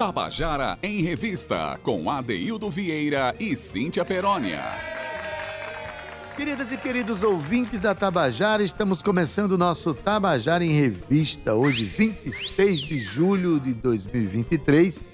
[0.00, 4.62] Tabajara em Revista, com Adeildo Vieira e Cíntia Perónia.
[6.34, 12.80] Queridas e queridos ouvintes da Tabajara, estamos começando o nosso Tabajara em Revista, hoje 26
[12.80, 15.04] de julho de 2023,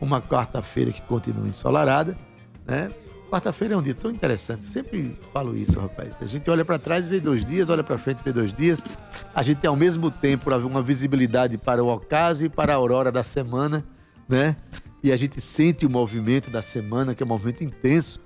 [0.00, 2.16] uma quarta-feira que continua ensolarada,
[2.64, 2.92] né?
[3.28, 6.14] Quarta-feira é um dia tão interessante, sempre falo isso, rapaz.
[6.20, 8.84] A gente olha para trás, vê dois dias, olha para frente, vê dois dias.
[9.34, 13.10] A gente tem ao mesmo tempo uma visibilidade para o ocaso e para a aurora
[13.10, 13.84] da semana
[14.28, 14.56] né?
[15.02, 18.20] E a gente sente o movimento da semana, que é um movimento intenso.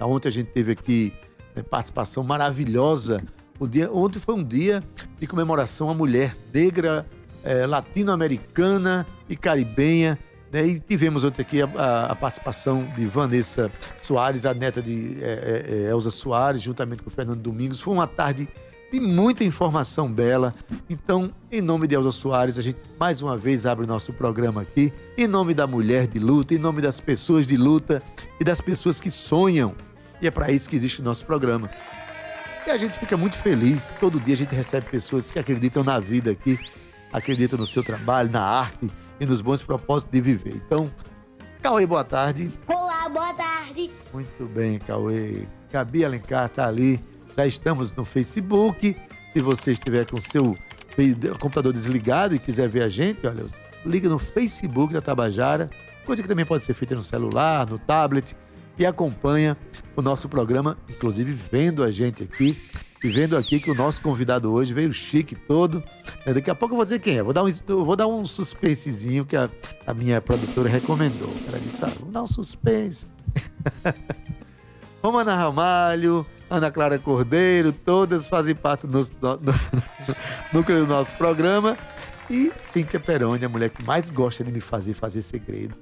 [0.00, 1.12] Ontem a gente teve aqui
[1.54, 3.20] né, participação maravilhosa.
[3.58, 4.82] O dia, ontem foi um dia
[5.18, 7.06] de comemoração à mulher negra,
[7.44, 10.18] é, latino-americana e caribenha.
[10.50, 10.66] Né?
[10.66, 13.70] E tivemos ontem aqui a, a, a, participação de Vanessa
[14.02, 17.80] Soares, a neta de é, é, é Elza Soares, juntamente com o Fernando Domingos.
[17.80, 18.48] Foi uma tarde
[18.92, 20.54] de muita informação bela.
[20.88, 24.62] Então, em nome de Elza Soares, a gente mais uma vez abre o nosso programa
[24.62, 28.02] aqui, em nome da mulher de luta, em nome das pessoas de luta
[28.40, 29.74] e das pessoas que sonham.
[30.20, 31.68] E é para isso que existe o nosso programa.
[32.66, 33.94] E a gente fica muito feliz.
[34.00, 36.58] Todo dia a gente recebe pessoas que acreditam na vida aqui,
[37.12, 40.60] acreditam no seu trabalho, na arte e nos bons propósitos de viver.
[40.66, 40.90] Então,
[41.62, 42.50] Cauê, boa tarde.
[42.66, 43.90] Olá, boa tarde.
[44.12, 45.46] Muito bem, Cauê.
[45.70, 47.02] Gabi Alencar tá ali
[47.36, 48.96] já estamos no Facebook.
[49.32, 50.56] Se você estiver com o seu
[51.38, 53.44] computador desligado e quiser ver a gente, olha,
[53.84, 55.68] liga no Facebook da Tabajara,
[56.06, 58.34] coisa que também pode ser feita no celular, no tablet,
[58.78, 59.56] e acompanha
[59.94, 62.56] o nosso programa, inclusive vendo a gente aqui.
[63.04, 65.84] E vendo aqui que o nosso convidado hoje veio chique todo.
[66.24, 67.22] É, daqui a pouco eu vou dizer quem é.
[67.22, 67.52] Vou dar um,
[67.84, 69.50] vou dar um suspensezinho que a,
[69.86, 71.32] a minha produtora recomendou.
[71.46, 73.06] Ela disse: ah, vamos dar um suspense.
[75.02, 79.00] Romana Ramalho, Ana Clara Cordeiro, todas fazem parte do
[80.52, 81.76] núcleo do nosso programa.
[82.28, 85.76] E Cíntia Peroni, a mulher que mais gosta de me fazer fazer segredo.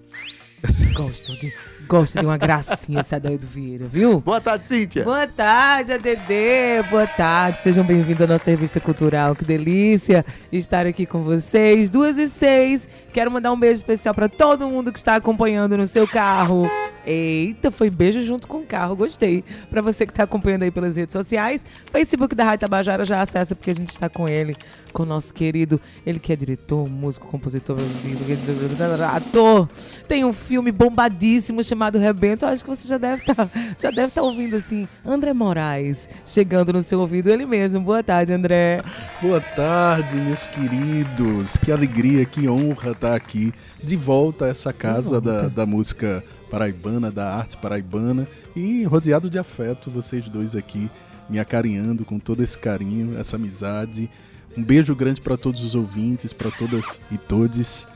[0.94, 1.52] Gosto de,
[1.86, 4.20] gosto de uma gracinha essa daí do Vieira, viu?
[4.20, 5.04] Boa tarde, Cíntia.
[5.04, 6.88] Boa tarde, ADD.
[6.91, 7.62] Boa tarde.
[7.62, 9.34] Sejam bem-vindos à nossa revista cultural.
[9.34, 11.91] Que delícia estar aqui com vocês.
[11.91, 12.88] Duas e seis.
[13.12, 16.69] Quero mandar um beijo especial para todo mundo que está acompanhando no seu carro.
[17.06, 18.97] Eita, foi beijo junto com o carro.
[18.97, 19.44] Gostei.
[19.70, 23.54] Para você que está acompanhando aí pelas redes sociais, Facebook da Rádio Tabajara já acessa
[23.54, 24.56] porque a gente está com ele,
[24.92, 29.69] com o nosso querido, ele que é diretor, músico, compositor brasileiro, ator.
[30.09, 32.46] Tem um filme bombadíssimo chamado Rebento.
[32.46, 34.88] Acho que você já deve estar, tá, já deve estar tá ouvindo assim.
[35.04, 37.80] André Moraes chegando no seu ouvido ele mesmo.
[37.80, 38.82] Boa tarde, André.
[39.20, 41.56] Boa tarde, meus queridos.
[41.56, 43.52] Que alegria, que honra estar aqui
[43.82, 49.38] de volta a essa casa da, da música paraibana, da arte paraibana e rodeado de
[49.38, 50.88] afeto, vocês dois aqui
[51.28, 54.10] me acarinhando com todo esse carinho, essa amizade.
[54.56, 57.86] Um beijo grande para todos os ouvintes, para todas e todes.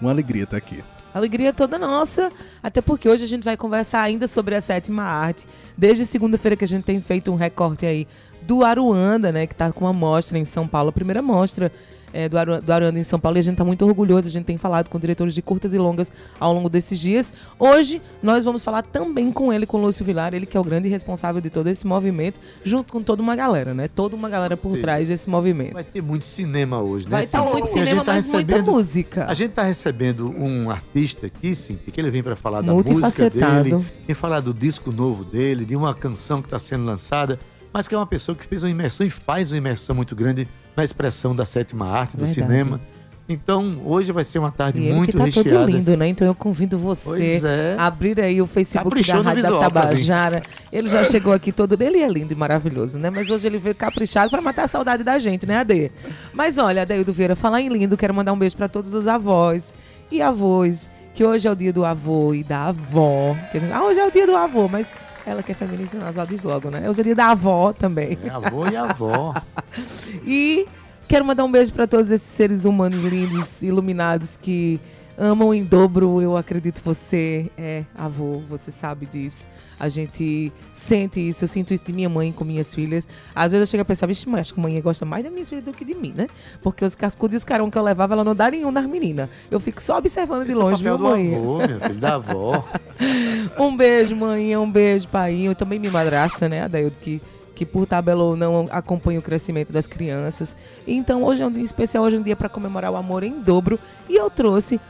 [0.00, 0.82] Uma alegria estar aqui.
[1.12, 2.30] Alegria toda nossa,
[2.62, 5.46] até porque hoje a gente vai conversar ainda sobre a sétima arte.
[5.76, 8.06] Desde segunda-feira que a gente tem feito um recorte aí
[8.42, 11.72] do Aruanda, né, que está com uma mostra em São Paulo, a primeira mostra
[12.12, 14.28] é, do, Aru, do Aruanda em São Paulo e a gente está muito orgulhoso.
[14.28, 17.32] A gente tem falado com diretores de curtas e longas ao longo desses dias.
[17.58, 20.64] Hoje nós vamos falar também com ele, com o Lúcio Vilar, ele que é o
[20.64, 23.88] grande responsável de todo esse movimento, junto com toda uma galera, né?
[23.88, 25.74] Toda uma galera por seja, trás desse movimento.
[25.74, 27.10] Vai ter muito cinema hoje, né?
[27.10, 29.26] Vai ter muito cinema, tá mas muita música.
[29.26, 33.30] A gente está recebendo um artista aqui, Cintia, que ele vem para falar da música
[33.30, 37.38] dele, vem falar do disco novo dele, de uma canção que está sendo lançada
[37.78, 40.48] mas que é uma pessoa que fez uma imersão e faz uma imersão muito grande
[40.76, 42.34] na expressão da sétima arte, do Verdade.
[42.34, 42.80] cinema.
[43.28, 45.50] Então, hoje vai ser uma tarde e muito ele que tá recheada.
[45.50, 46.08] todo lindo, né?
[46.08, 47.76] Então eu convido você é.
[47.78, 50.42] a abrir aí o Facebook Caprichou da Rádio da Tabajara.
[50.72, 53.10] Ele já chegou aqui todo ele é lindo e maravilhoso, né?
[53.10, 55.92] Mas hoje ele veio caprichado para matar a saudade da gente, né, Ade?
[56.32, 59.76] Mas olha, Adeildo Vieira, falar em lindo, quero mandar um beijo para todos os avós
[60.10, 63.36] e avós, que hoje é o dia do avô e da avó.
[63.52, 63.70] Gente...
[63.72, 64.88] Ah, hoje é o dia do avô, mas
[65.28, 66.82] ela que é feminista, nós diz logo, né?
[66.84, 68.18] É dia da avó também.
[68.24, 69.34] É avô e avó.
[70.26, 70.66] e
[71.06, 74.80] quero mandar um beijo para todos esses seres humanos lindos, iluminados que
[75.18, 76.22] amam em dobro.
[76.22, 79.48] Eu acredito você é avô, você sabe disso.
[79.78, 83.08] A gente sente isso, eu sinto isso de minha mãe com minhas filhas.
[83.34, 85.32] Às vezes eu chego a pensar, vixe, mas acho que a mãe gosta mais das
[85.32, 86.28] minhas filhas do que de mim, né?
[86.62, 89.28] Porque os cascudos e os carão que eu levava, ela não dá nenhum nas meninas.
[89.50, 91.34] Eu fico só observando de longe, é o papel mãe.
[91.34, 92.64] avô, meu filho, da avó.
[93.58, 95.40] um beijo, mãe, um beijo, pai.
[95.42, 97.20] Eu também me madrasta, né, Adaildo, que
[97.58, 100.56] que por tabela ou não acompanha o crescimento das crianças.
[100.86, 103.40] Então hoje é um dia especial, hoje é um dia para comemorar o amor em
[103.40, 103.80] dobro.
[104.08, 104.80] E eu trouxe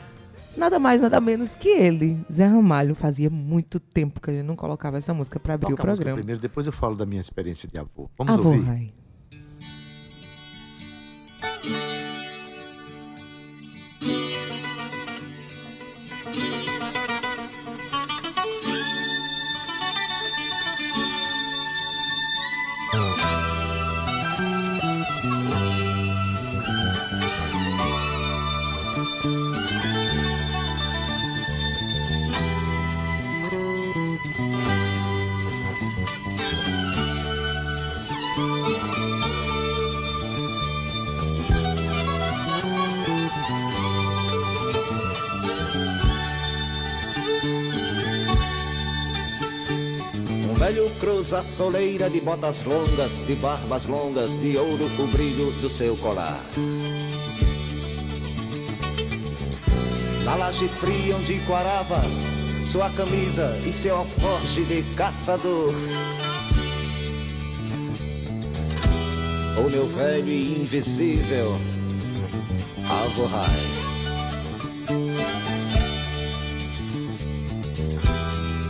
[0.59, 2.93] nada mais, nada menos que ele, Zé Ramalho.
[2.93, 6.17] Fazia muito tempo que a gente não colocava essa música para abrir Toca o programa.
[6.17, 8.09] primeiro, depois eu falo da minha experiência de avô.
[8.17, 8.61] Vamos avô, ouvir.
[8.61, 8.93] Vai.
[51.19, 56.41] A soleira de botas longas, de barbas longas, de ouro o brilho do seu colar.
[60.23, 62.01] Na laje fria onde quarava,
[62.63, 65.73] sua camisa e seu alforje de caçador.
[69.57, 71.59] O meu velho e invisível
[72.89, 73.45] Alvorrai.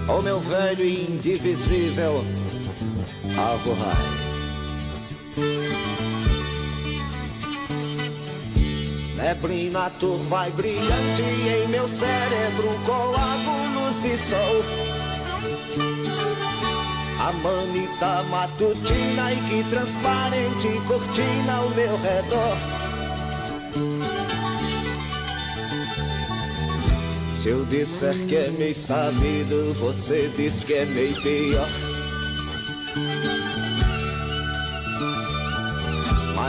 [0.09, 2.21] O meu velho e indivisível
[3.39, 3.95] Alvorrai.
[9.15, 14.63] Neblina turva e brilhante em meu cérebro coágulos de sol.
[17.21, 22.57] A manita matutina e que transparente cortina ao meu redor.
[27.33, 31.88] Se eu disser que é meio sabido, você diz que é meio pior.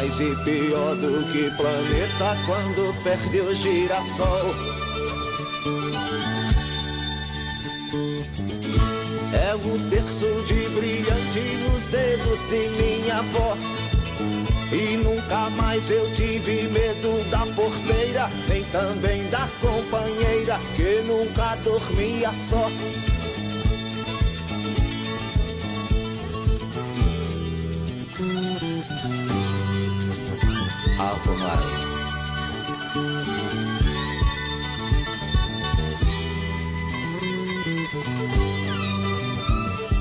[0.00, 4.46] Mais e pior do que planeta quando perde o girassol.
[9.34, 13.54] É o terço de brilhante nos dedos de minha avó.
[14.72, 22.32] E nunca mais eu tive medo da porteira, nem também da companheira, que nunca dormia
[22.32, 22.70] só.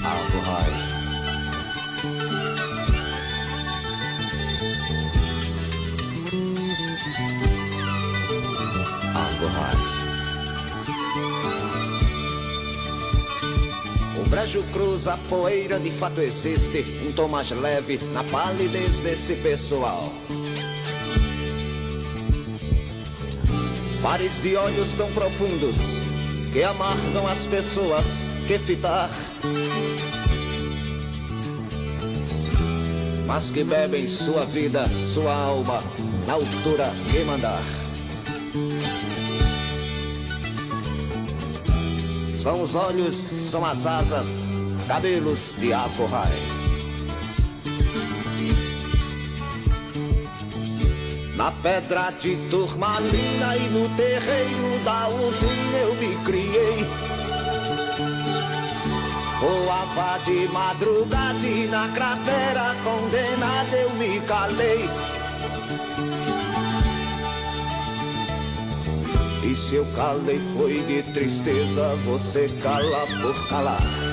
[0.03, 0.71] Alvorrai.
[9.15, 9.75] Alvorrai.
[14.17, 19.35] O brejo cruza a poeira, de fato existe um tom mais leve na palidez desse
[19.35, 20.11] pessoal.
[24.01, 25.75] Pares de olhos tão profundos
[26.53, 29.09] que amargam as pessoas que fitar.
[33.27, 35.83] Mas que bebem sua vida, sua alma,
[36.25, 37.61] na altura que mandar.
[42.33, 44.45] São os olhos, são as asas,
[44.87, 46.58] cabelos de Aforrai.
[51.39, 56.85] Na pedra de turmalina e no terreiro da usina eu me criei.
[59.39, 64.89] Voava de madrugada e na cratera condenada eu me calei.
[69.41, 74.08] E se eu calei foi de tristeza, você cala por calar.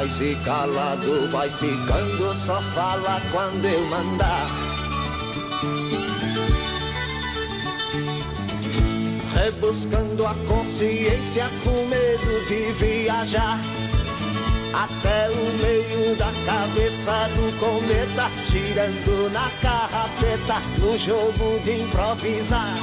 [0.00, 4.46] Mas e calado vai ficando, só fala quando eu mandar.
[9.34, 13.60] Rebuscando a consciência com medo de viajar.
[14.72, 22.74] Até o meio da cabeça do cometa, tirando na carrapeta, no jogo de improvisar.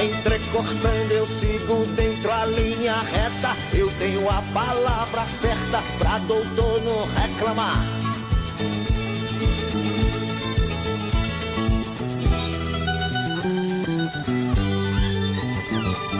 [0.00, 7.04] Entrecortando eu sigo dentro a linha reta, eu tenho a palavra certa pra doutor não
[7.14, 7.82] reclamar.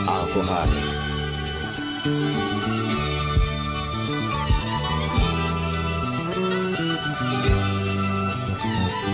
[0.07, 0.67] Alvorrai.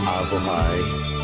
[0.07, 1.14] Alvorrai.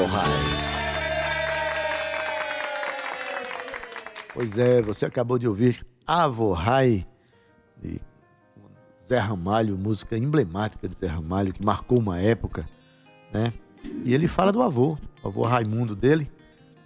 [0.00, 0.24] Alvorrai.
[4.32, 7.06] Pois é, você acabou de ouvir Avorrai,
[7.82, 8.00] de
[9.06, 12.66] Zé Ramalho, música emblemática de Zé Ramalho, que marcou uma época,
[13.30, 13.52] né?
[14.02, 16.30] E ele fala do avô, o avô Raimundo dele,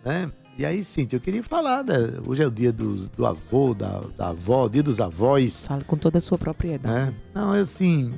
[0.05, 0.33] né?
[0.59, 1.95] E aí, Cíntia, eu queria falar, né?
[2.27, 5.97] hoje é o dia do, do avô, da, da avó, dia dos avós, Fala com
[5.97, 6.93] toda a sua propriedade.
[6.93, 7.15] né?
[7.33, 8.13] Não, é assim,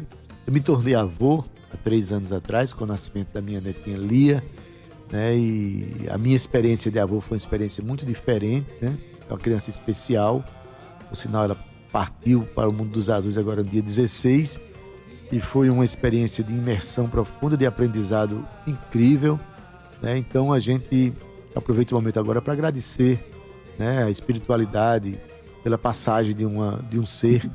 [0.46, 4.42] eu me tornei avô há três anos atrás, com o nascimento da minha netinha Lia,
[5.10, 5.36] né?
[5.36, 8.96] E a minha experiência de avô foi uma experiência muito diferente, né?
[9.28, 10.44] É uma criança especial,
[11.08, 11.58] por sinal ela
[11.92, 14.60] partiu para o mundo dos azuis agora no dia 16
[15.32, 19.38] e foi uma experiência de imersão profunda, de aprendizado incrível,
[20.02, 20.16] né?
[20.18, 21.12] Então a gente
[21.54, 23.18] aproveita o momento agora para agradecer
[23.78, 25.18] né, a espiritualidade,
[25.62, 27.50] pela passagem de, uma, de um ser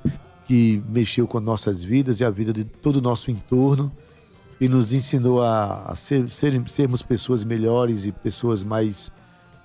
[0.46, 3.90] que mexeu com nossas vidas e a vida de todo o nosso entorno
[4.62, 9.12] e nos ensinou a, ser, ser, sermos pessoas melhores e pessoas mais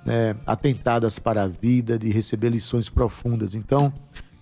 [0.06, 3.54] né, atentadas para a vida, de receber lições profundas.
[3.54, 3.92] Então,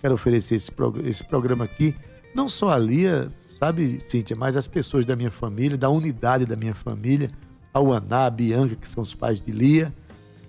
[0.01, 0.73] quero oferecer esse,
[1.05, 1.97] esse programa aqui,
[2.37, 6.55] não só a Lia, sabe, Cíntia, mas as pessoas da minha família, da unidade da
[6.55, 7.31] minha família,
[7.73, 9.93] ao Aná, a Bianca, que são os pais de Lia.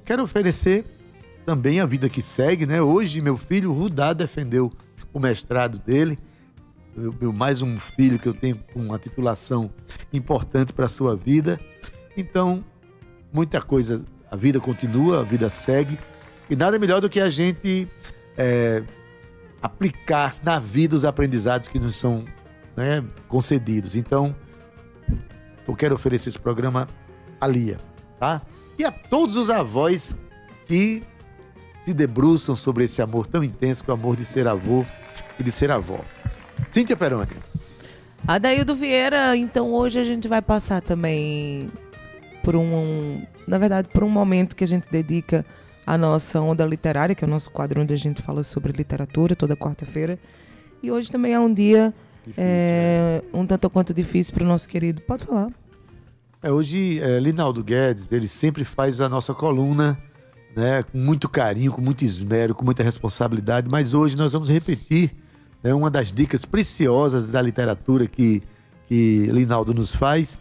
[0.05, 0.85] Quero oferecer
[1.47, 2.79] também a vida que segue, né?
[2.79, 4.71] Hoje, meu filho Rudá defendeu
[5.12, 6.15] o mestrado dele
[6.96, 9.70] meu, mais um filho que eu tenho com uma titulação
[10.14, 11.60] importante para a sua vida.
[12.16, 12.64] Então,
[13.34, 16.00] muita coisa, a vida continua, a vida segue.
[16.50, 17.88] E nada melhor do que a gente
[18.38, 18.82] é,
[19.62, 22.25] aplicar na vida os aprendizados que nos são
[22.78, 23.96] né, concedidos.
[23.96, 24.34] Então,
[25.68, 26.88] eu quero oferecer esse programa
[27.42, 27.80] a Lia,
[28.18, 28.42] tá?
[28.78, 30.16] E a todos os avós
[30.66, 31.04] que
[31.74, 34.86] se debruçam sobre esse amor tão intenso que é o amor de ser avô
[35.38, 36.00] e de ser avó.
[36.71, 37.31] Cíntia Peroni.
[38.27, 41.69] Adaildo Vieira, então hoje a gente vai passar também
[42.43, 45.45] por um, na verdade, por um momento que a gente dedica
[45.85, 49.35] à nossa onda literária, que é o nosso quadro onde a gente fala sobre literatura
[49.35, 50.17] toda quarta-feira.
[50.81, 51.93] E hoje também é um dia
[52.25, 53.38] difícil, é, é.
[53.38, 55.01] um tanto quanto difícil para o nosso querido.
[55.01, 55.50] Pode falar.
[56.41, 59.97] É, hoje, é, Linaldo Guedes, ele sempre faz a nossa coluna
[60.55, 65.12] né, com muito carinho, com muito esmero, com muita responsabilidade, mas hoje nós vamos repetir
[65.65, 68.43] é uma das dicas preciosas da literatura que,
[68.88, 70.38] que Linaldo nos faz,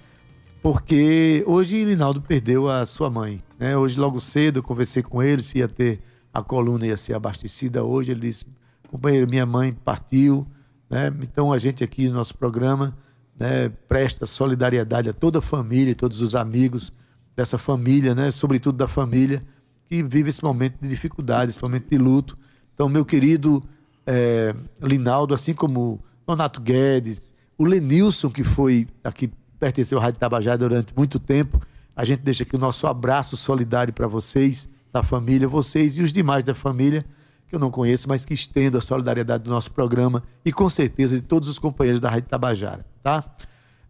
[0.62, 3.42] porque hoje Linaldo perdeu a sua mãe.
[3.58, 3.74] Né?
[3.74, 6.02] Hoje, logo cedo, eu conversei com ele se ia ter
[6.32, 8.12] a coluna ia ser abastecida hoje.
[8.12, 8.44] Ele disse:
[8.86, 10.46] companheiro, minha mãe partiu.
[10.90, 11.10] Né?
[11.22, 12.94] Então, a gente aqui no nosso programa
[13.38, 16.92] né, presta solidariedade a toda a família, todos os amigos
[17.34, 18.30] dessa família, né?
[18.30, 19.42] sobretudo da família
[19.88, 22.36] que vive esse momento de dificuldade, esse momento de luto.
[22.74, 23.62] Então, meu querido
[24.06, 30.58] é, Linaldo, assim como Donato Guedes, o Lenilson, que foi aqui, pertenceu à Rádio Tabajara
[30.58, 31.60] durante muito tempo.
[31.94, 36.12] A gente deixa aqui o nosso abraço solidário para vocês, da família, vocês e os
[36.12, 37.04] demais da família,
[37.48, 41.16] que eu não conheço, mas que estendo a solidariedade do nosso programa e com certeza
[41.16, 43.24] de todos os companheiros da Rádio Tabajara, tá?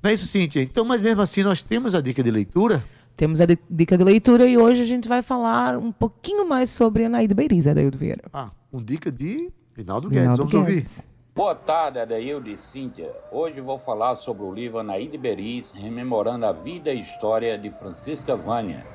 [0.02, 0.62] Não é isso, Cíntia?
[0.62, 2.84] Então, mas mesmo assim, nós temos a dica de leitura?
[3.16, 7.04] Temos a dica de leitura e hoje a gente vai falar um pouquinho mais sobre
[7.04, 8.24] Anaída Beiriz, Adaildo Vieira.
[8.32, 10.98] Ah, com dica de Rinaldo Guedes, Rinaldo vamos Guedes.
[10.98, 11.04] ouvir.
[11.34, 13.12] Boa tarde, Adaildo e Cíntia.
[13.32, 18.36] Hoje vou falar sobre o livro Anaíde Beris, rememorando a vida e história de Francisca
[18.36, 18.86] Vânia,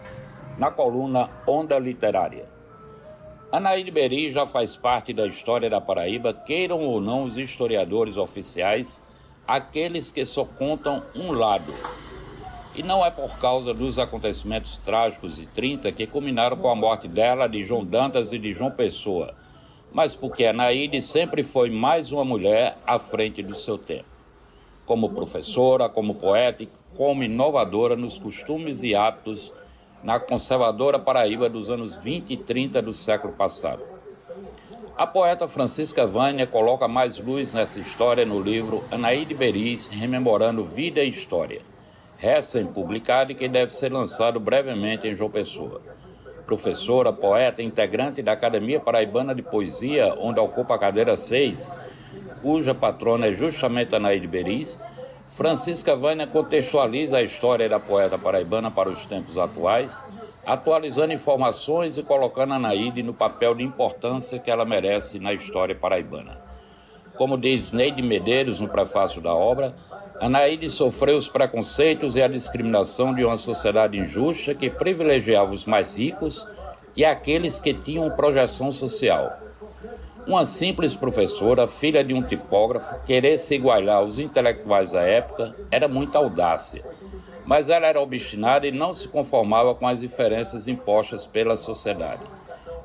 [0.57, 2.45] na coluna Onda Literária.
[3.51, 9.01] Anaíde Beris já faz parte da história da Paraíba, queiram ou não os historiadores oficiais,
[9.45, 11.74] aqueles que só contam um lado.
[12.74, 17.05] E não é por causa dos acontecimentos trágicos de 30 que culminaram com a morte
[17.05, 19.36] dela, de João Dantas e de João Pessoa
[19.91, 24.05] mas porque a Naide sempre foi mais uma mulher à frente do seu tempo.
[24.86, 29.53] Como professora, como poeta e como inovadora nos costumes e hábitos
[30.03, 33.84] na conservadora Paraíba dos anos 20 e 30 do século passado.
[34.96, 41.03] A poeta Francisca Vânia coloca mais luz nessa história no livro Anaíde Beris, rememorando vida
[41.03, 41.62] e história,
[42.17, 45.81] recém-publicado e que deve ser lançado brevemente em João Pessoa
[46.50, 51.72] professora, poeta, integrante da Academia Paraibana de Poesia, onde ocupa a cadeira 6,
[52.41, 54.75] cuja patrona é justamente Anaíde Beris,
[55.27, 60.03] Francisca Vânia contextualiza a história da poeta paraibana para os tempos atuais,
[60.44, 66.41] atualizando informações e colocando Anaíde no papel de importância que ela merece na história paraibana.
[67.15, 69.75] Como diz Neide Medeiros no prefácio da obra,
[70.20, 75.96] Anaíde sofreu os preconceitos e a discriminação de uma sociedade injusta que privilegiava os mais
[75.96, 76.46] ricos
[76.94, 79.40] e aqueles que tinham projeção social.
[80.28, 85.88] Uma simples professora, filha de um tipógrafo, querer se igualar aos intelectuais da época era
[85.88, 86.84] muita audácia.
[87.46, 92.22] Mas ela era obstinada e não se conformava com as diferenças impostas pela sociedade.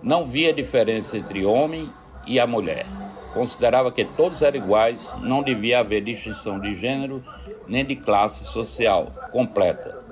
[0.00, 1.90] Não via diferença entre homem
[2.26, 2.86] e a mulher
[3.34, 7.22] considerava que todos eram iguais, não devia haver distinção de gênero
[7.66, 10.02] nem de classe social completa.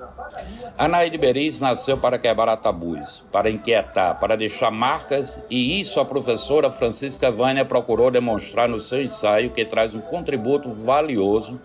[0.77, 6.69] Anaíde Beris nasceu para quebrar tabus, para inquietar, para deixar marcas, e isso a professora
[6.69, 11.59] Francisca Vânia procurou demonstrar no seu ensaio, que traz um contributo valioso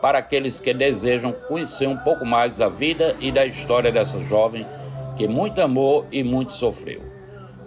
[0.00, 4.66] para aqueles que desejam conhecer um pouco mais da vida e da história dessa jovem
[5.16, 7.02] que muito amou e muito sofreu.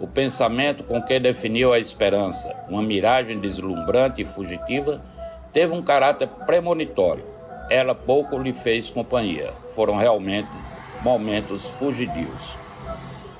[0.00, 5.02] O pensamento com que definiu a esperança, uma miragem deslumbrante e fugitiva,
[5.52, 7.22] teve um caráter premonitório.
[7.68, 9.52] Ela pouco lhe fez companhia.
[9.74, 10.48] Foram realmente
[11.02, 12.56] momentos fugidios.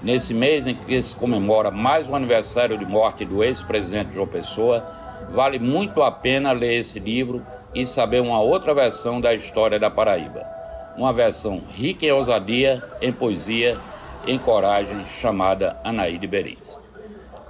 [0.02, 4.86] Nesse mês em que se comemora mais um aniversário de morte do ex-presidente João Pessoa,
[5.30, 7.42] vale muito a pena ler esse livro
[7.74, 10.46] e saber uma outra versão da história da Paraíba.
[10.94, 13.78] Uma versão rica em ousadia, em poesia,
[14.26, 16.78] em coragem, chamada Anaíde Beriz.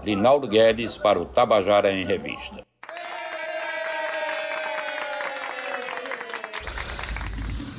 [0.04, 2.64] Linaldo Guedes para o Tabajara em Revista.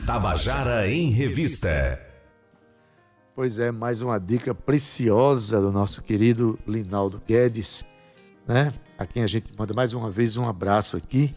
[0.05, 1.99] Tabajara em Revista.
[3.33, 7.85] Pois é, mais uma dica preciosa do nosso querido Linaldo Guedes,
[8.45, 8.73] né?
[8.97, 11.33] A quem a gente manda mais uma vez um abraço aqui.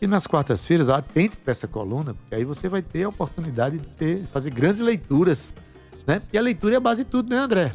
[0.00, 3.88] E nas quartas-feiras, atente para essa coluna, porque aí você vai ter a oportunidade de
[3.88, 5.54] ter, fazer grandes leituras,
[6.06, 6.22] né?
[6.32, 7.74] E a leitura é a base de tudo, né, André?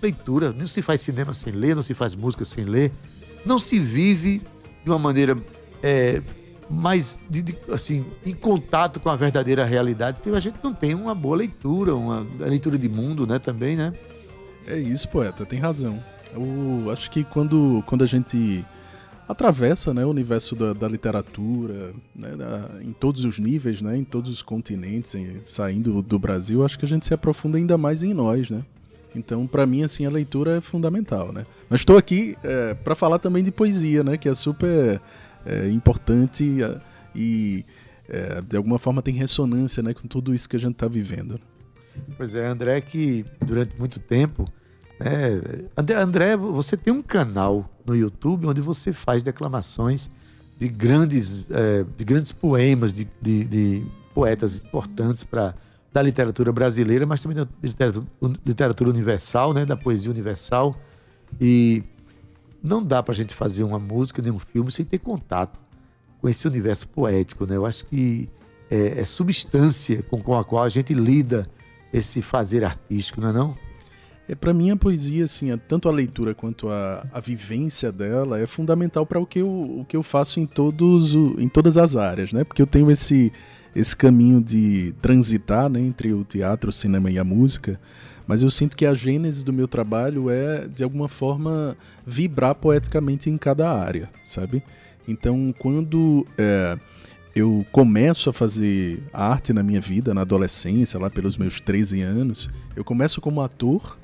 [0.00, 0.52] Leitura.
[0.52, 2.92] Não se faz cinema sem ler, não se faz música sem ler.
[3.44, 4.42] Não se vive
[4.84, 5.36] de uma maneira
[5.82, 6.22] é,
[6.68, 10.94] mais de, de, assim, em contato com a verdadeira realidade se a gente não tem
[10.94, 13.92] uma boa leitura, uma leitura de mundo, né, também, né?
[14.66, 16.02] É isso, poeta, tem razão.
[16.32, 18.64] Eu acho que quando, quando a gente
[19.28, 24.04] atravessa né, o universo da, da literatura, né, da, em todos os níveis, né, em
[24.04, 28.02] todos os continentes, em, saindo do Brasil, acho que a gente se aprofunda ainda mais
[28.02, 28.62] em nós, né?
[29.14, 31.46] Então, para mim, assim, a leitura é fundamental, né?
[31.70, 34.18] Mas estou aqui é, para falar também de poesia, né?
[34.18, 35.00] Que é super
[35.46, 36.60] é, importante
[37.14, 37.64] e,
[38.08, 41.40] é, de alguma forma, tem ressonância né, com tudo isso que a gente está vivendo.
[42.16, 44.46] Pois é, André, que durante muito tempo.
[45.76, 50.10] André, André, você tem um canal no YouTube onde você faz declamações
[50.58, 55.54] de grandes, é, de grandes poemas, de, de, de poetas importantes para
[55.92, 58.06] da literatura brasileira, mas também da literatura,
[58.44, 60.74] literatura universal, né, da poesia universal.
[61.40, 61.82] E
[62.62, 65.58] não dá para a gente fazer uma música nem um filme sem ter contato
[66.20, 67.56] com esse universo poético, né?
[67.56, 68.28] Eu acho que
[68.70, 71.46] é, é substância com, com, a qual a gente lida
[71.92, 73.56] esse fazer artístico, não é não?
[74.28, 78.46] É, para mim a poesia, assim, tanto a leitura quanto a, a vivência dela é
[78.46, 82.32] fundamental para o que eu, o que eu faço em todos em todas as áreas,
[82.32, 82.44] né?
[82.44, 83.32] Porque eu tenho esse
[83.74, 87.78] esse caminho de transitar né, entre o teatro, o cinema e a música
[88.26, 93.30] mas eu sinto que a gênese do meu trabalho é, de alguma forma, vibrar poeticamente
[93.30, 94.62] em cada área, sabe?
[95.06, 96.76] Então, quando é,
[97.34, 102.50] eu começo a fazer arte na minha vida, na adolescência, lá pelos meus 13 anos,
[102.74, 103.96] eu começo como ator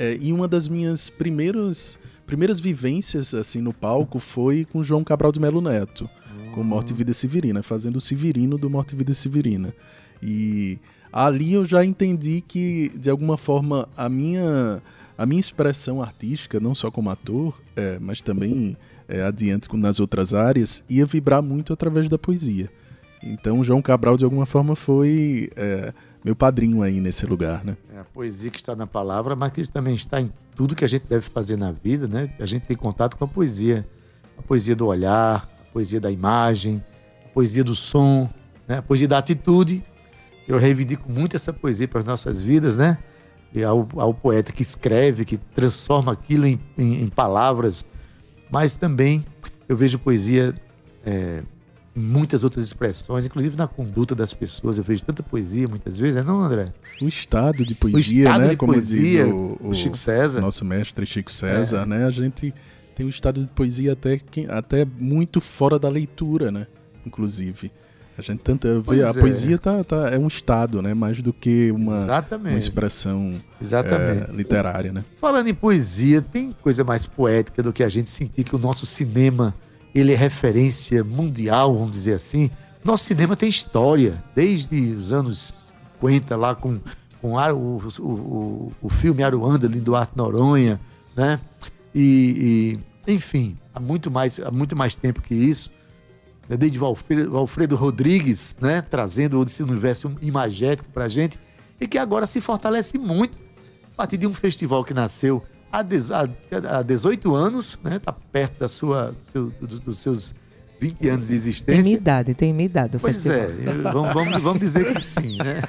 [0.00, 5.30] é, e uma das minhas primeiras, primeiras vivências assim no palco foi com João Cabral
[5.30, 6.08] de Melo Neto,
[6.54, 9.74] com Morte e Vida Severina, fazendo o Severino do Morte e Vida Severina.
[10.22, 10.78] E
[11.12, 14.82] ali eu já entendi que, de alguma forma, a minha,
[15.18, 20.32] a minha expressão artística, não só como ator, é, mas também é, adiante nas outras
[20.32, 22.70] áreas, ia vibrar muito através da poesia.
[23.22, 25.92] Então, João Cabral, de alguma forma, foi é,
[26.24, 27.76] meu padrinho aí nesse lugar, né?
[27.94, 30.88] É a poesia que está na palavra, mas que também está em tudo que a
[30.88, 32.30] gente deve fazer na vida, né?
[32.38, 33.86] A gente tem contato com a poesia.
[34.36, 36.84] A poesia do olhar, a poesia da imagem,
[37.26, 38.28] a poesia do som,
[38.66, 38.78] né?
[38.78, 39.82] a poesia da atitude
[40.50, 42.98] eu reivindico muito essa poesia para as nossas vidas, né?
[43.54, 47.86] E ao, ao poeta que escreve, que transforma aquilo em, em, em palavras,
[48.50, 49.24] mas também
[49.68, 50.52] eu vejo poesia
[51.06, 51.42] é,
[51.94, 54.78] em muitas outras expressões, inclusive na conduta das pessoas.
[54.78, 56.72] Eu vejo tanta poesia muitas vezes, é não, André?
[57.00, 58.48] O estado de poesia, o estado né?
[58.48, 60.40] De Como poesia, diz o, o, Chico César.
[60.40, 61.86] Nosso mestre Chico César, é.
[61.86, 62.04] né?
[62.04, 62.54] A gente
[62.94, 66.66] tem um estado de poesia até, até muito fora da leitura, né?
[67.04, 67.72] Inclusive.
[68.16, 69.12] A gente tenta ver, a é.
[69.14, 70.92] poesia tá, tá, é um estado, né?
[70.92, 72.04] Mais do que uma,
[72.36, 75.04] uma expressão é, literária, né?
[75.18, 78.84] Falando em poesia, tem coisa mais poética do que a gente sentir que o nosso
[78.84, 79.54] cinema
[79.94, 82.50] ele é referência mundial, vamos dizer assim.
[82.84, 85.54] Nosso cinema tem história, desde os anos
[86.00, 86.80] 50, lá com,
[87.20, 90.80] com o, o, o, filme Aruanda, do Duarte Noronha,
[91.14, 91.38] né?
[91.94, 95.70] E, e, enfim, há muito, mais, há muito mais tempo que isso
[96.56, 101.38] desde Valfredo, Valfredo Rodrigues, né, trazendo esse universo imagético para a gente,
[101.80, 103.38] e que agora se fortalece muito
[103.92, 109.14] a partir de um festival que nasceu há, 18 anos, né, tá perto da sua,
[109.20, 110.34] seu, dos seus
[110.80, 111.74] 20 anos de existência.
[111.74, 113.38] Tem minha idade, tem minha idade o pois festival.
[113.38, 115.62] é, vamos, vamos, vamos dizer que sim, né?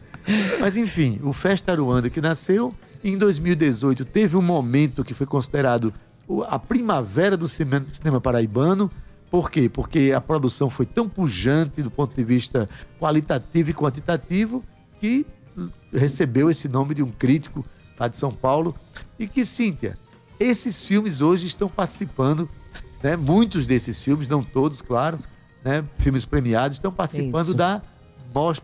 [0.60, 5.92] Mas enfim, o Festa Aruanda que nasceu em 2018 teve um momento que foi considerado
[6.48, 8.90] a primavera do cinema paraibano,
[9.30, 9.68] por quê?
[9.68, 14.64] Porque a produção foi tão pujante do ponto de vista qualitativo e quantitativo
[15.00, 15.26] que
[15.92, 17.64] recebeu esse nome de um crítico
[17.98, 18.74] lá de São Paulo.
[19.18, 19.96] E que, Cíntia,
[20.38, 22.48] esses filmes hoje estão participando,
[23.02, 23.16] né?
[23.16, 25.18] muitos desses filmes, não todos, claro,
[25.64, 25.84] né?
[25.98, 27.54] filmes premiados, estão participando Isso.
[27.54, 27.82] da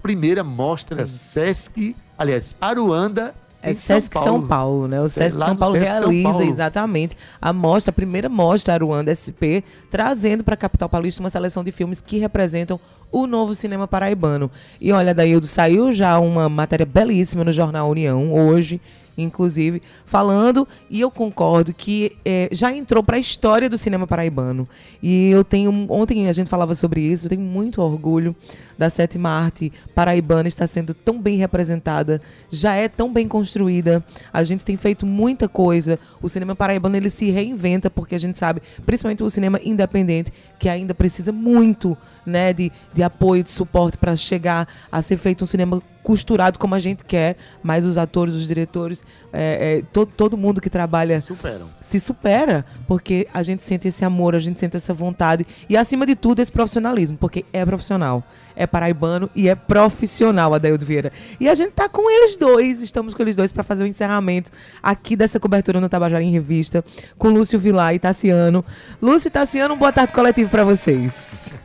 [0.03, 1.17] primeira mostra Isso.
[1.17, 4.41] Sesc, aliás, Aruanda É Sesc São Paulo.
[4.41, 5.01] São Paulo, né?
[5.01, 6.51] O Sesc São Paulo Sesc realiza São Paulo.
[6.51, 11.63] exatamente a mostra, a primeira mostra Aruanda SP, trazendo para a capital paulista uma seleção
[11.63, 12.81] de filmes que representam
[13.13, 14.51] o novo cinema paraibano.
[14.81, 18.81] E olha, Daildo, saiu já uma matéria belíssima no jornal União hoje,
[19.23, 24.69] inclusive, falando, e eu concordo que é, já entrou para a história do cinema paraibano.
[25.03, 28.35] E eu tenho, ontem a gente falava sobre isso, eu tenho muito orgulho
[28.79, 34.43] da sétima arte paraibana estar sendo tão bem representada, já é tão bem construída, a
[34.43, 38.63] gente tem feito muita coisa, o cinema paraibano ele se reinventa, porque a gente sabe,
[38.87, 44.15] principalmente o cinema independente, que ainda precisa muito né, de, de apoio, de suporte para
[44.17, 48.47] chegar a ser feito um cinema costurado como a gente quer, mas os atores, os
[48.47, 49.03] diretores,
[49.33, 51.69] é, é, todo, todo mundo que trabalha Superam.
[51.81, 56.07] se supera, porque a gente sente esse amor, a gente sente essa vontade e acima
[56.07, 58.25] de tudo esse profissionalismo, porque é profissional,
[58.57, 61.13] é paraibano e é profissional, Adaildo Vieira.
[61.39, 64.51] E a gente tá com eles dois, estamos com eles dois para fazer o encerramento
[64.83, 66.85] aqui dessa cobertura no Tabajara em Revista,
[67.19, 68.65] com Lúcio Vilar e Tassiano.
[69.01, 71.61] Lúcio e Tassiano, um boa tarde coletivo para vocês.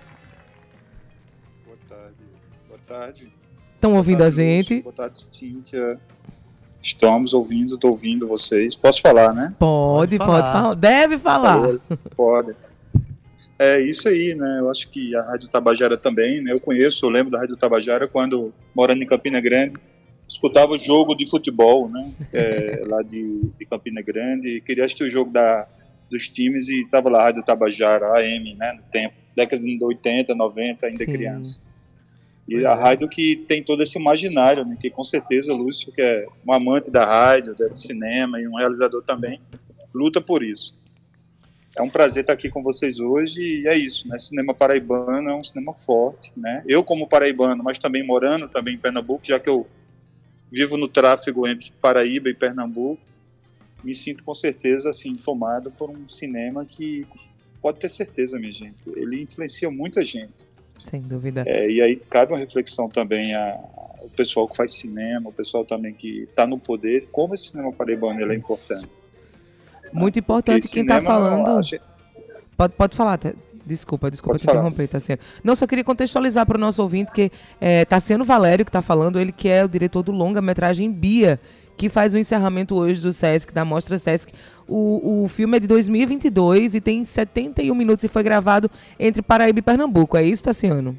[2.96, 3.32] Tarde.
[3.76, 4.74] Estão ouvindo tarde, a gente?
[4.76, 4.84] Lúcio.
[4.84, 6.00] Boa tarde, Cíntia.
[6.82, 8.76] Estamos ouvindo, estou ouvindo vocês.
[8.76, 9.54] Posso falar, né?
[9.60, 10.42] Pode, pode falar.
[10.42, 10.74] Pode falar.
[10.76, 11.62] Deve falar.
[11.62, 11.82] Pode,
[12.16, 12.56] pode.
[13.58, 14.60] É isso aí, né?
[14.60, 16.54] Eu acho que a Rádio Tabajara também, né?
[16.54, 19.76] Eu conheço, eu lembro da Rádio Tabajara quando, morando em Campina Grande,
[20.28, 22.12] escutava o jogo de futebol, né?
[22.32, 24.62] É, lá de, de, Campina Grande.
[24.62, 25.68] Queria assistir o jogo da,
[26.10, 28.74] dos times e estava lá a Rádio Tabajara, AM, né?
[28.74, 31.12] No tempo, década de 80, 90, ainda Sim.
[31.12, 31.65] criança.
[32.48, 32.74] E a é.
[32.74, 36.92] rádio que tem todo esse imaginário, né, que com certeza Lúcio, que é um amante
[36.92, 39.42] da rádio, do cinema e um realizador também,
[39.94, 40.76] luta por isso.
[41.76, 44.18] É um prazer estar aqui com vocês hoje e é isso, né?
[44.18, 46.64] Cinema paraibano é um cinema forte, né?
[46.66, 49.68] Eu como paraibano, mas também morando também em Pernambuco, já que eu
[50.50, 53.02] vivo no tráfego entre Paraíba e Pernambuco,
[53.84, 57.06] me sinto com certeza assim tomado por um cinema que
[57.62, 60.46] pode ter certeza, minha gente, ele influencia muita gente.
[60.78, 61.44] Sem dúvida.
[61.46, 63.58] É, e aí cabe uma reflexão também a,
[64.02, 67.72] o pessoal que faz cinema, o pessoal também que está no poder, como esse cinema
[67.72, 68.90] paraibano ele é importante.
[69.92, 71.62] Muito importante quem está falando.
[71.64, 71.82] Gente...
[72.58, 73.20] Pode, pode falar,
[73.66, 75.20] Desculpa, desculpa te interromper, Tassiano.
[75.44, 79.20] Não, só queria contextualizar para o nosso ouvinte que é Tassiano Valério que está falando,
[79.20, 81.40] ele que é o diretor do longa-metragem Bia,
[81.78, 84.34] que faz o encerramento hoje do Sesc, da Mostra Sesc.
[84.68, 89.60] O, o filme é de 2022 e tem 71 minutos e foi gravado entre Paraíba
[89.60, 90.18] e Pernambuco.
[90.18, 90.98] É isso, Tassiano?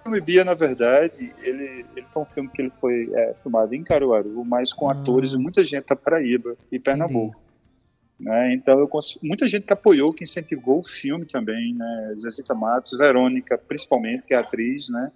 [0.00, 3.74] O filme Bia, na verdade, ele, ele foi um filme que ele foi é, filmado
[3.74, 4.92] em Caruaru, mas com ah.
[4.92, 7.38] atores de muita gente da Paraíba e Pernambuco.
[8.18, 8.52] Né?
[8.52, 8.90] Então, eu,
[9.22, 12.14] muita gente que apoiou, que incentivou o filme também, né?
[12.18, 15.12] Zezita Matos, Verônica, principalmente, que é atriz, né?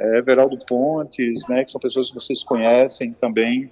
[0.00, 3.70] É, Veraldo Pontes, né, que são pessoas que vocês conhecem também,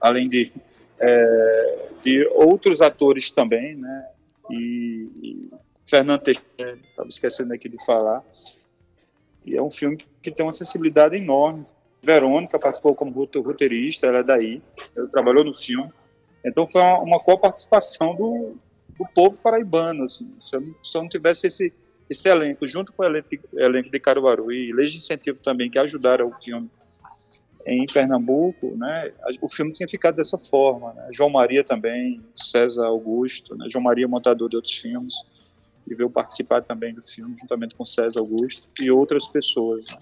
[0.00, 0.52] além de,
[0.98, 4.06] é, de outros atores também, né,
[4.48, 5.50] e, e
[5.84, 8.24] Fernando Teixeira, estava esquecendo aqui de falar,
[9.44, 11.66] e é um filme que tem uma sensibilidade enorme.
[12.02, 14.62] Verônica participou como roteirista, ela é daí,
[14.96, 15.90] ela trabalhou no filme,
[16.44, 18.54] então foi uma, uma co-participação do,
[18.96, 21.74] do povo paraibano, assim, se eu, se eu não tivesse esse
[22.10, 26.28] esse elenco, junto com o elenco, de Caruaru e leis de incentivo também, que ajudaram
[26.28, 26.68] o filme
[27.66, 30.92] em Pernambuco, né, o filme tinha ficado dessa forma.
[30.92, 31.08] Né?
[31.12, 33.66] João Maria também, César Augusto, né?
[33.68, 35.14] João Maria montador de outros filmes,
[35.86, 39.86] e veio participar também do filme, juntamente com César Augusto e outras pessoas.
[39.88, 39.98] Né?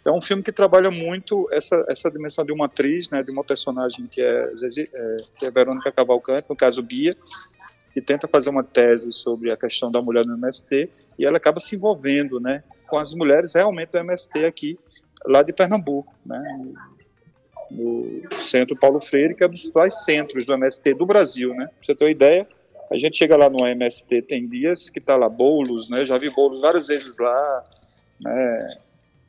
[0.00, 3.30] Então, é um filme que trabalha muito essa, essa dimensão de uma atriz, né, de
[3.30, 7.16] uma personagem que é, é, que é Verônica Cavalcante, no caso Bia,
[7.92, 11.60] que tenta fazer uma tese sobre a questão da mulher no MST e ela acaba
[11.60, 14.78] se envolvendo, né, com as mulheres realmente do MST aqui,
[15.26, 16.42] lá de Pernambuco, né,
[17.70, 21.66] no Centro Paulo Freire, que é um dos principais centros do MST do Brasil, né.
[21.66, 22.48] Pra você ter uma ideia,
[22.90, 26.30] a gente chega lá no MST, tem dias que tá lá bolos, né, já vi
[26.30, 27.64] bolos várias vezes lá,
[28.20, 28.76] né,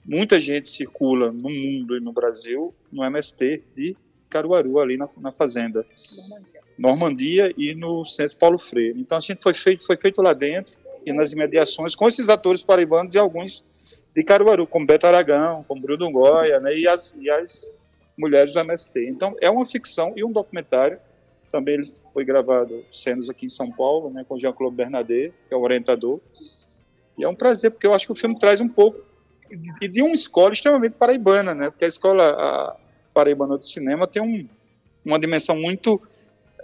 [0.06, 3.96] muita gente circula no mundo e no Brasil no MST de
[4.30, 5.86] Caruaru, ali na, na fazenda.
[6.78, 9.00] Normandia e no Centro Paulo Freire.
[9.00, 12.64] Então a gente foi feito, foi feito lá dentro e nas imediações com esses atores
[12.64, 13.66] paraibanos e alguns
[14.16, 17.74] de Caruaru, como Beto Aragão, como Bruno Goya, né, e, as, e as
[18.18, 19.08] mulheres do MST.
[19.08, 21.00] Então é uma ficção e um documentário.
[21.52, 25.58] Também ele foi gravado cenas aqui em São Paulo, né, com Jean-Claude Bernadette, que é
[25.58, 26.20] o orientador.
[27.18, 29.00] E é um prazer, porque eu acho que o filme traz um pouco
[29.52, 32.76] de, de uma escola extremamente paraibana, né, porque a escola a
[33.14, 34.48] paraibana do cinema tem um,
[35.06, 36.02] uma dimensão muito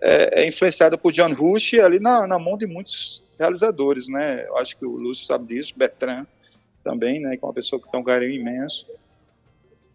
[0.01, 4.45] é, é influenciada por John Rush ali na, na, mão de muitos realizadores, né?
[4.47, 6.25] Eu acho que o Lúcio sabe disso, Bertrand
[6.83, 7.35] também, né?
[7.37, 8.85] Que é uma pessoa que tem um carinho imenso.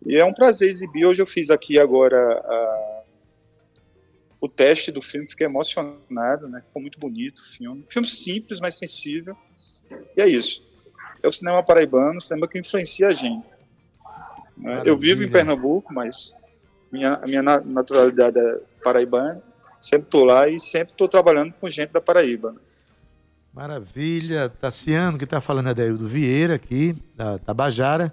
[0.06, 1.06] E é um prazer exibir.
[1.06, 3.02] Hoje eu fiz aqui agora a,
[4.40, 6.60] o teste do filme, fiquei emocionado, né?
[6.60, 7.84] Ficou muito bonito o filme.
[7.88, 9.36] Filme simples, mas sensível.
[10.16, 10.62] E é isso.
[11.22, 13.50] É o cinema paraibano, o cinema que influencia a gente.
[14.56, 14.82] Né?
[14.84, 16.34] Eu vivo em Pernambuco, mas
[16.92, 19.42] minha, a minha naturalidade é paraibana.
[19.84, 22.50] Sempre estou lá e sempre estou trabalhando com gente da Paraíba.
[22.50, 22.58] Né?
[23.52, 24.48] Maravilha.
[24.48, 28.10] Tassiano, que está falando é Daildo Vieira, aqui, da Tabajara.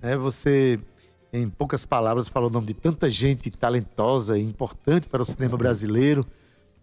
[0.00, 0.78] É, você,
[1.32, 5.56] em poucas palavras, falou o nome de tanta gente talentosa e importante para o cinema
[5.58, 6.24] brasileiro.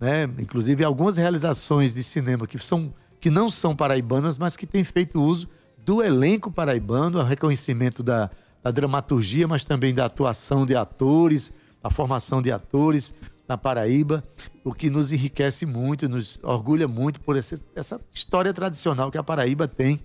[0.02, 0.26] Né?
[0.38, 5.22] Inclusive algumas realizações de cinema que, são, que não são paraibanas, mas que têm feito
[5.22, 8.30] uso do elenco paraibano, o reconhecimento da,
[8.62, 13.14] da dramaturgia, mas também da atuação de atores, a formação de atores
[13.48, 14.24] na Paraíba,
[14.64, 19.24] o que nos enriquece muito, nos orgulha muito por essa, essa história tradicional que a
[19.24, 20.00] Paraíba tem.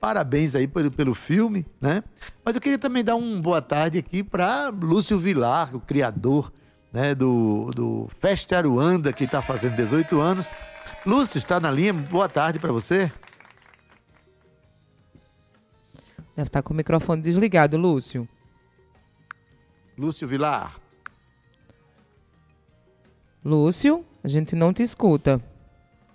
[0.00, 2.04] Parabéns aí pelo, pelo filme, né?
[2.44, 6.52] Mas eu queria também dar uma boa tarde aqui para Lúcio Vilar, o criador
[6.92, 10.52] né, do, do Festa Aruanda, que está fazendo 18 anos.
[11.04, 11.92] Lúcio, está na linha?
[11.92, 13.10] Boa tarde para você.
[16.36, 18.28] Deve estar com o microfone desligado, Lúcio.
[19.96, 20.85] Lúcio Vilar.
[23.46, 25.40] Lúcio, a gente não te escuta.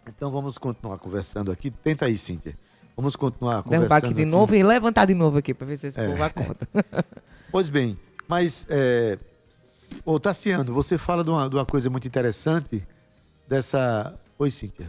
[0.06, 1.72] Então vamos continuar conversando aqui.
[1.72, 2.58] Tenta aí, Cíntia.
[2.96, 3.88] Vamos continuar conversando.
[3.88, 4.30] Derrubar aqui de aqui.
[4.32, 6.08] novo e levantar de novo aqui para ver se esse É.
[6.10, 6.68] povo acorda.
[7.52, 9.18] Pois bem, mas, é...
[10.06, 12.82] ô Tassiano, você fala de uma, de uma coisa muito interessante
[13.48, 14.18] dessa.
[14.40, 14.88] Oi, Cíntia.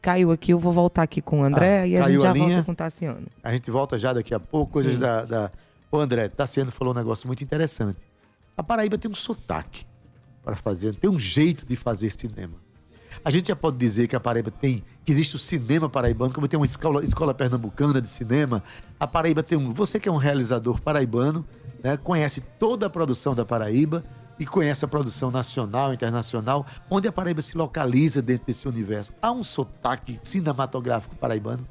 [0.00, 2.34] Caiu aqui, eu vou voltar aqui com o André Ah, e a gente já a
[2.34, 3.26] volta com o Tassiano.
[3.42, 5.00] A gente volta já daqui a pouco, coisas Sim.
[5.00, 5.50] da, da.
[5.90, 8.04] Ô, André, Tassiano falou um negócio muito interessante.
[8.56, 9.86] A Paraíba tem um sotaque
[10.42, 12.54] para fazer, tem um jeito de fazer cinema.
[13.24, 16.48] A gente já pode dizer que a Paraíba tem, que existe o cinema paraibano, como
[16.48, 18.62] tem uma escola, escola pernambucana de cinema.
[18.98, 19.72] A Paraíba tem um.
[19.72, 21.46] Você que é um realizador paraibano,
[21.82, 24.02] né, conhece toda a produção da Paraíba
[24.38, 29.12] e conhece a produção nacional, internacional, onde a Paraíba se localiza dentro desse universo.
[29.20, 31.66] Há um sotaque cinematográfico paraibano?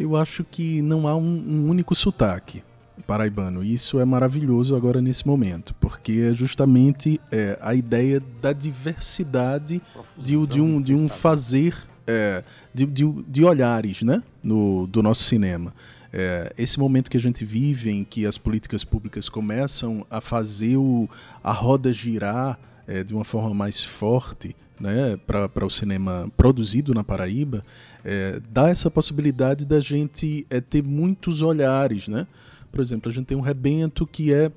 [0.00, 2.64] Eu acho que não há um, um único sotaque
[3.12, 3.62] paraibano.
[3.62, 9.82] E Isso é maravilhoso agora nesse momento, porque é justamente é, a ideia da diversidade
[10.16, 14.22] de, de um, de um fazer, é, de, de, de olhares né?
[14.42, 15.74] no, do nosso cinema.
[16.10, 20.78] É, esse momento que a gente vive, em que as políticas públicas começam a fazer
[20.78, 21.06] o,
[21.44, 27.04] a roda girar é, de uma forma mais forte né, para o cinema produzido na
[27.04, 27.62] Paraíba,
[28.02, 32.08] é, dá essa possibilidade da gente é, ter muitos olhares.
[32.08, 32.26] Né?
[32.72, 34.50] Por exemplo, a gente tem um Rebento que é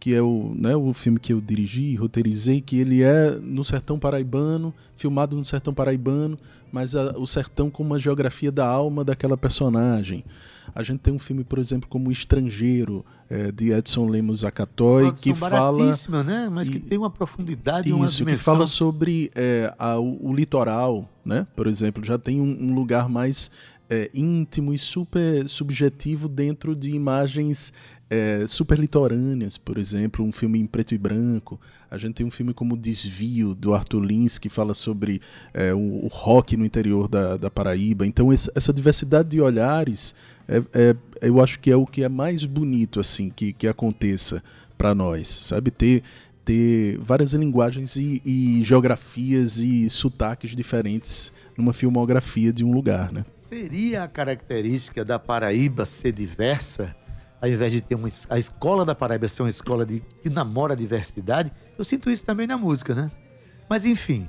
[0.00, 4.00] que é o, né, o filme que eu dirigi, roteirizei, que ele é no sertão
[4.00, 6.36] paraibano, filmado no sertão paraibano,
[6.72, 10.24] mas a- o sertão com uma geografia da alma daquela personagem.
[10.74, 15.12] A gente tem um filme, por exemplo, como O Estrangeiro, é, de Edson Lemos Acatoy,
[15.22, 15.60] que fala
[16.24, 16.48] né?
[16.50, 18.54] Mas que tem uma profundidade e uma isso, que dimensão.
[18.54, 21.46] fala sobre é, a- o, o litoral, né?
[21.54, 23.52] Por exemplo, já tem um, um lugar mais
[23.92, 27.74] é, íntimo e super subjetivo dentro de imagens
[28.08, 31.60] é, super litorâneas, por exemplo, um filme em preto e branco.
[31.90, 35.20] A gente tem um filme como Desvio, do Arthur Lins, que fala sobre
[35.52, 38.06] é, o, o rock no interior da, da Paraíba.
[38.06, 40.14] Então, esse- essa diversidade de olhares,
[40.48, 44.42] é- é- eu acho que é o que é mais bonito assim que, que aconteça
[44.78, 45.70] para nós, sabe?
[45.70, 46.02] Ter
[46.44, 53.24] ter várias linguagens e, e geografias e sotaques diferentes numa filmografia de um lugar, né?
[53.32, 56.94] Seria a característica da Paraíba ser diversa,
[57.40, 60.72] ao invés de ter uma, a escola da Paraíba ser uma escola de, que namora
[60.72, 61.52] a diversidade?
[61.76, 63.10] Eu sinto isso também na música, né?
[63.68, 64.28] Mas enfim,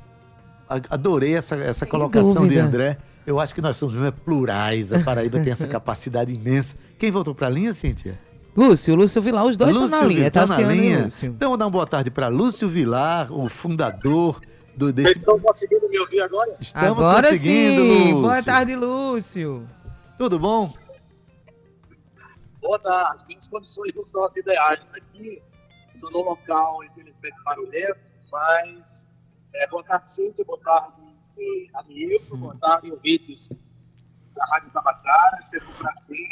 [0.90, 2.58] adorei essa, essa colocação de.
[2.58, 2.98] André.
[3.26, 6.76] Eu acho que nós somos mesmo plurais, a Paraíba tem essa capacidade imensa.
[6.98, 8.20] Quem voltou para a linha, Cíntia?
[8.56, 11.08] Lúcio, Lúcio Vilar, os dois estão na linha, tá na Tassiano e linha.
[11.24, 14.42] Então, vou dar uma boa tarde para Lúcio Vilar, o fundador
[14.78, 15.18] do, Vocês desse.
[15.20, 16.58] estão conseguindo me ouvir agora?
[16.60, 18.12] Estamos Agora conseguindo, sim.
[18.12, 18.22] Lúcio.
[18.22, 19.70] Boa tarde, Lúcio.
[20.18, 20.74] Tudo bom?
[22.62, 23.26] Boa tarde.
[23.28, 25.42] Minhas condições não são as ideais aqui.
[25.94, 28.00] Estou num local, infelizmente, barulhento,
[28.32, 29.10] mas
[29.56, 31.02] é, boa tarde, Cíntia, boa tarde,
[31.38, 33.54] eh, Adilton, boa tarde, ouvintes
[34.36, 35.38] da Rádio Tabajara.
[35.38, 36.28] É sempre um prazer,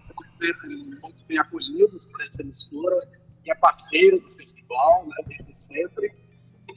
[0.00, 2.96] somos sempre muito bem acolhidos por essa emissora,
[3.42, 6.14] que é parceiro do festival, né, desde sempre,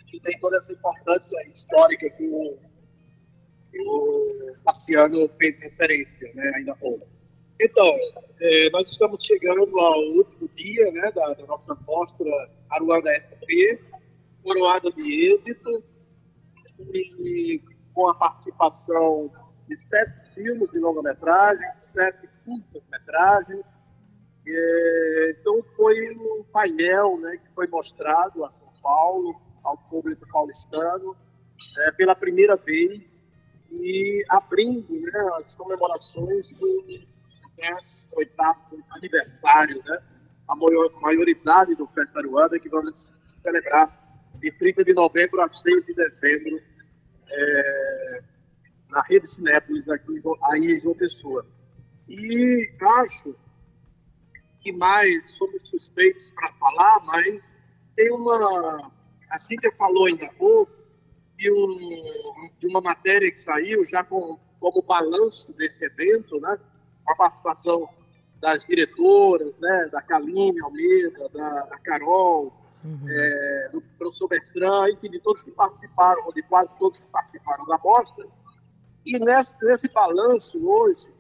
[0.06, 2.56] que tem toda essa importância histórica que o,
[3.72, 7.08] que o Tassiano fez referência, né, ainda pouco.
[7.60, 7.98] Então,
[8.41, 12.30] eh, nós estamos chegando ao último dia né, da, da nossa mostra
[12.70, 13.80] Aruanda SP,
[14.44, 15.84] coroada de êxito,
[16.89, 17.62] e
[17.94, 19.32] com a participação
[19.68, 23.80] de sete filmes de longa-metragem, sete curtas-metragens.
[24.46, 31.15] Eh, Então, foi um painel né, que foi mostrado a São Paulo, ao público paulistano,
[31.80, 33.28] é, pela primeira vez
[33.71, 38.32] e abrindo né, as comemorações do 18
[38.91, 39.99] aniversário, né,
[40.47, 45.86] a maior, maioridade do Festa Aruanda, que vamos celebrar de 30 de novembro a 6
[45.86, 46.62] de dezembro
[47.30, 48.23] é,
[48.89, 51.45] na Rede Cinépolis, aqui aí em João Pessoa.
[52.08, 52.69] E
[53.01, 53.36] acho
[54.62, 57.56] que mais somos suspeitos para falar, mas
[57.95, 58.91] tem uma.
[59.36, 60.71] A Cíntia falou ainda há pouco
[61.38, 66.58] de, um, de uma matéria que saiu já com, como balanço desse evento, né?
[67.04, 67.89] com a participação
[68.39, 69.89] das diretoras, né?
[69.91, 73.10] da Kaline Almeida, da, da Carol, uhum.
[73.10, 77.65] é, do professor Bertrand, enfim, de todos que participaram, ou de quase todos que participaram
[77.65, 78.26] da mostra.
[79.06, 81.13] E nesse, nesse balanço hoje,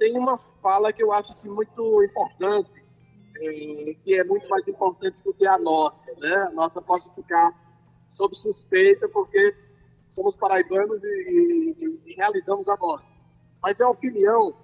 [0.00, 2.81] tem uma fala que eu acho assim, muito importante,
[3.98, 6.12] que é muito mais importante do que a nossa.
[6.20, 6.34] Né?
[6.34, 7.52] A nossa pode ficar
[8.10, 9.54] sob suspeita porque
[10.06, 13.14] somos paraibanos e, e, e realizamos a mostra.
[13.62, 14.54] Mas é a opinião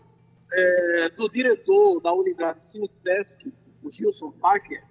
[0.53, 3.53] é, do diretor da unidade Cinesesc,
[3.83, 4.83] o Gilson Packer,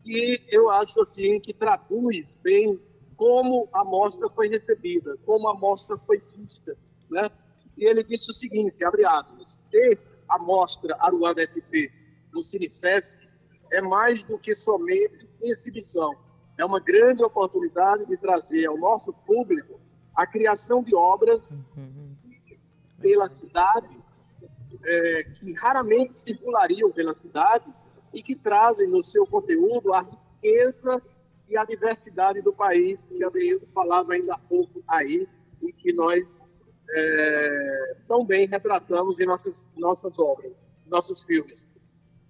[0.00, 2.80] que eu acho assim que traduz bem
[3.16, 6.76] como a mostra foi recebida, como a mostra foi vista,
[7.10, 7.30] né?
[7.76, 11.92] E ele disse o seguinte, abre aspas, ter a mostra Aruanda SP
[12.36, 13.26] no Cinesesc
[13.72, 16.14] é mais do que somente exibição.
[16.58, 19.80] É uma grande oportunidade de trazer ao nosso público
[20.14, 21.58] a criação de obras
[23.00, 23.98] pela cidade,
[24.84, 27.74] é, que raramente circulariam pela cidade,
[28.12, 31.02] e que trazem no seu conteúdo a riqueza
[31.48, 35.28] e a diversidade do país, que Adriano falava ainda há pouco aí,
[35.60, 36.44] e que nós
[36.90, 41.68] é, tão bem retratamos em nossas, nossas obras, nossos filmes.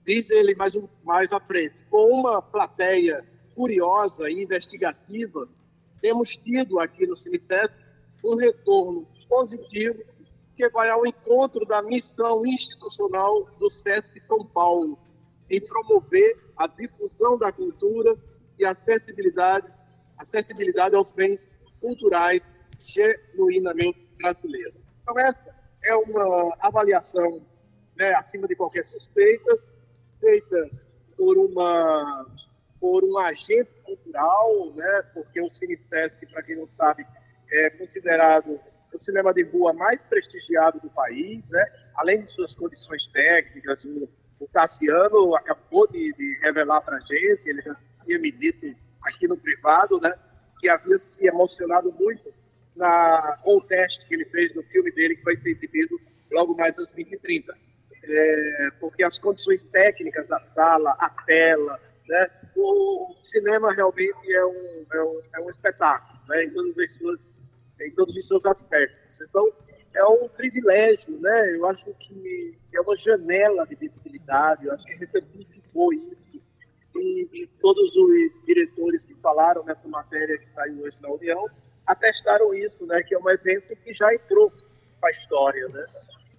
[0.06, 5.48] Diz ele mais, um, mais à frente, com uma plateia curiosa e investigativa,
[6.00, 7.82] temos tido aqui no Cinesesc
[8.22, 10.00] um retorno positivo
[10.54, 14.96] que vai ao encontro da missão institucional do SESC São Paulo,
[15.50, 18.16] em promover a difusão da cultura
[18.58, 19.68] e acessibilidade,
[20.16, 24.80] acessibilidade aos bens culturais genuinamente brasileiros.
[25.02, 25.52] Então, essa
[25.84, 27.44] é uma avaliação
[27.96, 29.75] né, acima de qualquer suspeita,
[30.18, 30.70] feita
[31.16, 32.26] por uma
[32.78, 37.06] por um agente cultural, né, porque o CineSesc, para quem não sabe,
[37.50, 38.60] é considerado
[38.92, 41.64] o cinema de rua mais prestigiado do país, né,
[41.96, 43.86] além de suas condições técnicas,
[44.38, 47.74] o Cassiano acabou de, de revelar para a gente, ele já
[48.04, 48.66] tinha me dito
[49.02, 50.14] aqui no privado, né,
[50.60, 52.32] que havia se emocionado muito
[52.74, 55.98] na, com o teste que ele fez no filme dele, que vai ser exibido
[56.30, 57.54] logo mais às 20h30.
[58.08, 64.86] É, porque as condições técnicas da sala, a tela, né, o cinema realmente é um,
[64.92, 67.30] é um, é um espetáculo, né, em, todos os seus,
[67.80, 69.20] em todos os seus aspectos.
[69.22, 69.52] Então,
[69.96, 71.54] é um privilégio, né?
[71.54, 76.40] Eu acho que é uma janela de visibilidade, eu acho que a gente amplificou isso.
[76.94, 81.46] E, e, todos os diretores que falaram nessa matéria que saiu hoje na União
[81.86, 83.02] atestaram isso, né?
[83.02, 84.52] Que é um evento que já entrou
[85.00, 85.82] para a história, né?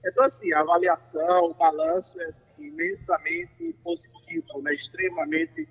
[0.07, 4.73] Então, assim, a avaliação, o balanço é assim, imensamente positivo, né?
[4.73, 5.67] extremamente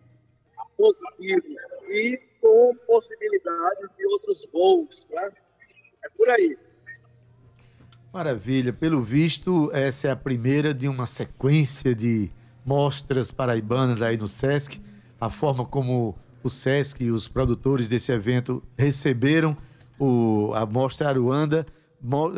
[0.77, 1.42] positivo
[1.88, 5.31] e com possibilidade de outros voos, né?
[6.05, 6.57] É por aí.
[8.12, 8.72] Maravilha.
[8.72, 12.30] Pelo visto, essa é a primeira de uma sequência de
[12.64, 14.80] mostras paraibanas aí no SESC.
[15.20, 19.57] A forma como o SESC e os produtores desse evento receberam
[19.99, 21.66] o, a Mostra Aruanda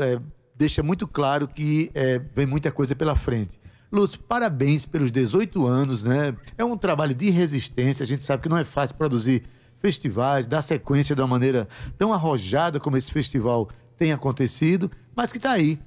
[0.00, 0.20] é,
[0.58, 3.58] deixa muito claro que é, vem muita coisa pela frente.
[3.90, 6.36] Lúcio, parabéns pelos 18 anos, né?
[6.58, 8.02] É um trabalho de resistência.
[8.02, 9.44] A gente sabe que não é fácil produzir
[9.80, 15.38] festivais, dar sequência de uma maneira tão arrojada como esse festival tem acontecido, mas que
[15.38, 15.78] está aí,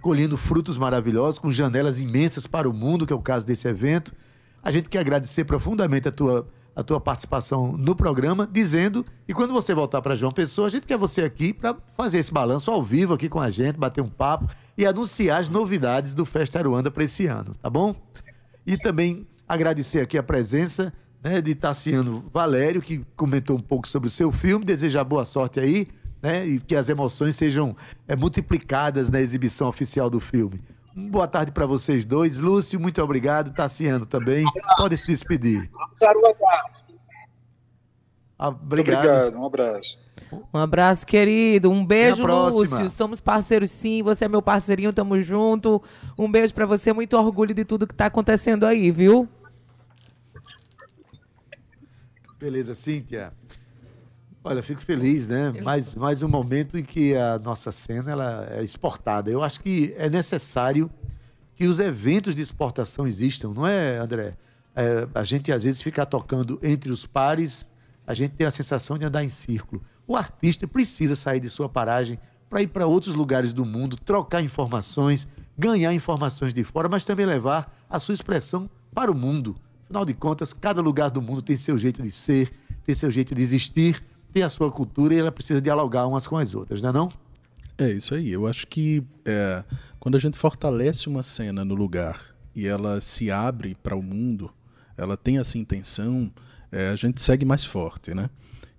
[0.00, 4.14] colhendo frutos maravilhosos, com janelas imensas para o mundo, que é o caso desse evento.
[4.62, 9.52] A gente quer agradecer profundamente a tua, a tua participação no programa, dizendo que quando
[9.52, 12.82] você voltar para João Pessoa, a gente quer você aqui para fazer esse balanço ao
[12.82, 16.90] vivo aqui com a gente, bater um papo e anunciar as novidades do Festa Aruanda
[16.90, 17.94] para esse ano, tá bom?
[18.66, 20.92] E também agradecer aqui a presença
[21.22, 25.60] né, de Tassiano Valério, que comentou um pouco sobre o seu filme, desejar boa sorte
[25.60, 25.88] aí
[26.22, 26.46] né?
[26.46, 30.62] E que as emoções sejam é, multiplicadas na exibição oficial do filme.
[30.94, 32.38] Boa tarde para vocês dois.
[32.38, 33.52] Lúcio, muito obrigado.
[33.52, 34.46] Tassiano também.
[34.46, 35.70] Um Pode se despedir.
[38.38, 39.06] Ah, obrigado.
[39.06, 39.38] obrigado.
[39.38, 39.98] Um abraço.
[40.52, 41.70] Um abraço, querido.
[41.70, 42.90] Um beijo, Lúcio.
[42.90, 44.02] Somos parceiros, sim.
[44.02, 45.80] Você é meu parceirinho, tamo junto.
[46.18, 46.92] Um beijo para você.
[46.92, 49.28] Muito orgulho de tudo que tá acontecendo aí, viu?
[52.38, 53.32] Beleza, Cíntia.
[54.44, 55.52] Olha, fico feliz, né?
[55.62, 59.30] Mais, mais um momento em que a nossa cena ela é exportada.
[59.30, 60.90] Eu acho que é necessário
[61.54, 64.36] que os eventos de exportação existam, não é, André?
[64.74, 67.70] É, a gente às vezes fica tocando entre os pares,
[68.04, 69.80] a gente tem a sensação de andar em círculo.
[70.08, 72.18] O artista precisa sair de sua paragem
[72.50, 77.26] para ir para outros lugares do mundo, trocar informações, ganhar informações de fora, mas também
[77.26, 79.54] levar a sua expressão para o mundo.
[79.84, 82.52] Afinal de contas, cada lugar do mundo tem seu jeito de ser,
[82.84, 84.02] tem seu jeito de existir,
[84.32, 87.12] tem a sua cultura e ela precisa dialogar umas com as outras, não é não?
[87.78, 88.30] É isso aí.
[88.30, 89.64] Eu acho que é,
[89.98, 94.52] quando a gente fortalece uma cena no lugar e ela se abre para o mundo,
[94.96, 96.30] ela tem essa intenção,
[96.70, 98.28] é, a gente segue mais forte, né?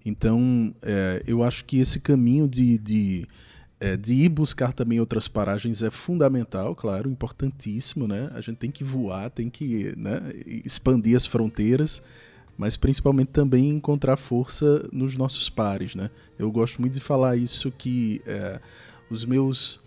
[0.06, 3.28] Então, é, eu acho que esse caminho de, de,
[3.80, 8.30] é, de ir buscar também outras paragens é fundamental, claro, importantíssimo, né?
[8.34, 10.22] A gente tem que voar, tem que né,
[10.66, 12.02] expandir as fronteiras,
[12.58, 16.10] mas principalmente também encontrar força nos nossos pares, né?
[16.38, 18.60] Eu gosto muito de falar isso que é,
[19.10, 19.82] os meus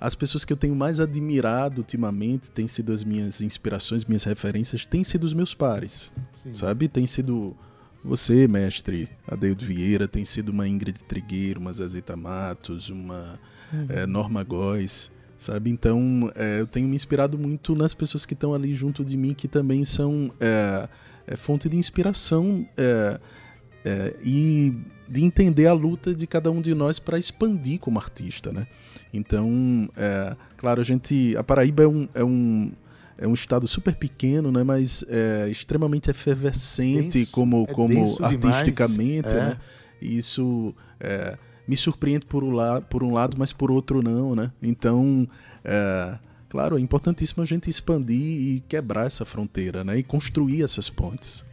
[0.00, 4.84] as pessoas que eu tenho mais admirado ultimamente têm sido as minhas inspirações, minhas referências,
[4.84, 6.54] têm sido os meus pares, Sim.
[6.54, 6.86] sabe?
[6.86, 7.56] Tem sido
[8.04, 13.40] você, mestre Adeildo Vieira, tem sido uma Ingrid Trigueiro, uma Zazita Matos, uma
[13.72, 13.86] uhum.
[13.88, 15.68] é, Norma Góes, sabe?
[15.68, 19.34] Então, é, eu tenho me inspirado muito nas pessoas que estão ali junto de mim,
[19.34, 20.88] que também são é,
[21.36, 22.66] fonte de inspiração
[24.22, 24.74] e
[25.08, 28.66] de entender a luta de cada um de nós para expandir como artista, né?
[29.12, 32.72] Então, é, claro, a gente, a Paraíba é um, é um
[33.20, 39.34] é um estado super pequeno, né, mas é extremamente efervescente denso, como, é como artisticamente,
[39.34, 39.34] é.
[39.34, 39.56] né?
[40.00, 44.36] E isso é, me surpreende por um, la por um lado, mas por outro não,
[44.36, 44.52] né?
[44.62, 45.28] Então,
[45.64, 46.16] é,
[46.48, 49.98] claro, é importantíssimo a gente expandir e quebrar essa fronteira, né?
[49.98, 51.44] E construir essas pontes.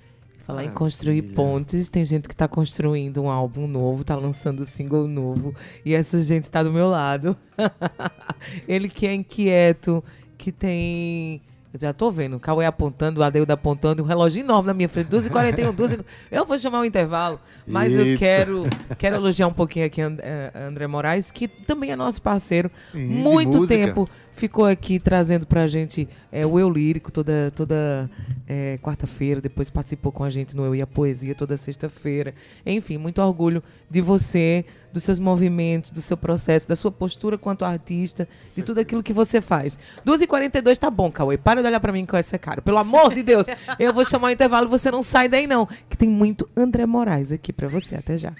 [0.45, 4.65] Falar em construir pontes, tem gente que está construindo um álbum novo, está lançando um
[4.65, 7.35] single novo, e essa gente está do meu lado.
[8.67, 10.03] Ele que é inquieto,
[10.37, 11.41] que tem
[11.75, 14.87] eu já tô vendo, o Cauê apontando, o Adeildo apontando, um relógio enorme na minha
[14.87, 15.99] frente, 2h41, 12
[16.31, 17.37] Eu vou chamar o um intervalo,
[17.67, 18.01] mas Isso.
[18.01, 18.63] eu quero,
[18.97, 22.71] quero elogiar um pouquinho aqui eh, André Moraes, que também é nosso parceiro.
[22.93, 28.09] Sim, muito tempo ficou aqui trazendo pra gente é, o Eu Lírico toda, toda
[28.47, 32.33] é, quarta-feira, depois participou com a gente no Eu e a Poesia toda sexta-feira.
[32.65, 37.65] Enfim, muito orgulho de você, dos seus movimentos, do seu processo, da sua postura quanto
[37.65, 39.77] artista, de tudo aquilo que você faz.
[40.05, 41.37] 2h42 tá bom, Cauê.
[41.37, 42.61] Para de olhar pra mim com essa cara.
[42.61, 43.47] Pelo amor de Deus,
[43.79, 47.31] eu vou chamar o intervalo, você não sai daí não, que tem muito André Moraes
[47.31, 47.95] aqui pra você.
[47.95, 48.33] Até já.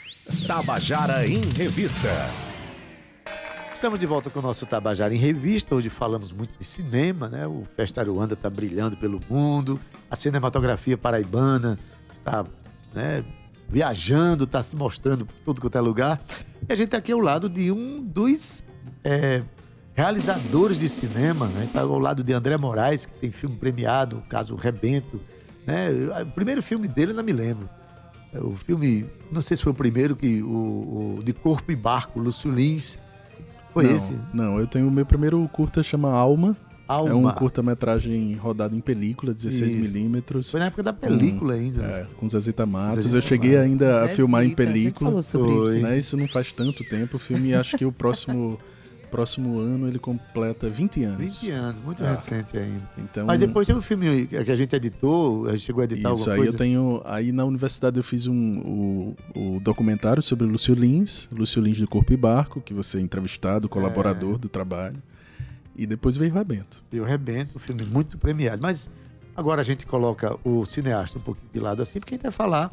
[0.48, 2.10] Tabajara em Revista.
[3.76, 5.76] Estamos de volta com o nosso Tabajara em Revista.
[5.76, 7.46] Hoje falamos muito de cinema, né?
[7.46, 11.78] O Festa Aruanda está brilhando pelo mundo, a cinematografia paraibana
[12.14, 12.46] está
[12.94, 13.24] né,
[13.68, 16.22] viajando, está se mostrando por tudo quanto é lugar.
[16.68, 18.64] E a gente está aqui ao lado de um dos
[19.04, 19.44] é,
[19.94, 21.66] realizadores de cinema, né?
[21.66, 25.20] Está ao lado de André Moraes, que tem filme premiado, o caso Rebento.
[25.68, 25.90] Né?
[26.22, 27.70] O primeiro filme dele eu não me lembro.
[28.36, 32.20] O filme, não sei se foi o primeiro, que o, o de Corpo e Barco,
[32.20, 32.98] Lúcio Lins
[33.76, 34.16] foi não, esse?
[34.34, 36.56] Não, eu tenho o meu primeiro curta chama Alma.
[36.88, 37.10] Alma.
[37.10, 40.50] É um curta-metragem rodado em película, 16mm.
[40.50, 41.82] Foi na época da película com, ainda.
[41.82, 42.00] Né?
[42.00, 43.04] É, com Zezita Matos.
[43.04, 45.22] Zezita eu cheguei ainda a filmar em película.
[45.22, 45.42] Foi.
[45.42, 45.98] Isso, né?
[45.98, 47.18] isso não faz tanto tempo.
[47.18, 48.58] O filme, acho que o próximo
[49.16, 51.42] próximo ano ele completa 20 anos.
[51.42, 52.12] 20 anos, muito ah.
[52.12, 52.84] recente ainda.
[52.98, 56.12] Então, Mas depois tem um filme que a gente editou, a gente chegou a editar
[56.12, 56.52] isso, aí coisa.
[56.52, 61.62] eu tenho, aí na universidade eu fiz um, o, o documentário sobre Lúcio Lins, Lúcio
[61.62, 64.38] Lins do Corpo e Barco, que você é entrevistado, colaborador é.
[64.38, 65.02] do trabalho.
[65.78, 66.84] E depois veio o Rebento.
[66.92, 68.62] Veio o Rebento, um filme muito premiado.
[68.62, 68.90] Mas
[69.34, 72.32] agora a gente coloca o cineasta um pouquinho de lado assim, porque a gente vai
[72.34, 72.70] falar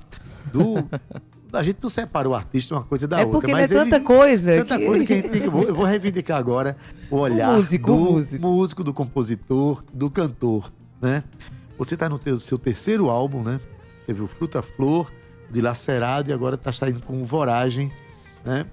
[0.53, 0.75] do
[1.53, 3.41] a gente não separa o artista uma coisa da é outra.
[3.41, 4.57] Porque mas é tanta ele, coisa.
[4.59, 4.87] Tanta que...
[4.87, 5.47] coisa que a gente tem que.
[5.47, 6.77] Eu vou reivindicar agora
[7.11, 8.47] o olhar o músico, do músico.
[8.47, 10.73] músico, do compositor, do cantor.
[11.01, 11.23] Né?
[11.79, 13.61] Você está no teu, seu terceiro álbum, né?
[14.07, 15.13] Teve o Fruta Flor,
[15.51, 17.93] de Lacerado, e agora está saindo com o Voragem.
[18.45, 18.67] Né?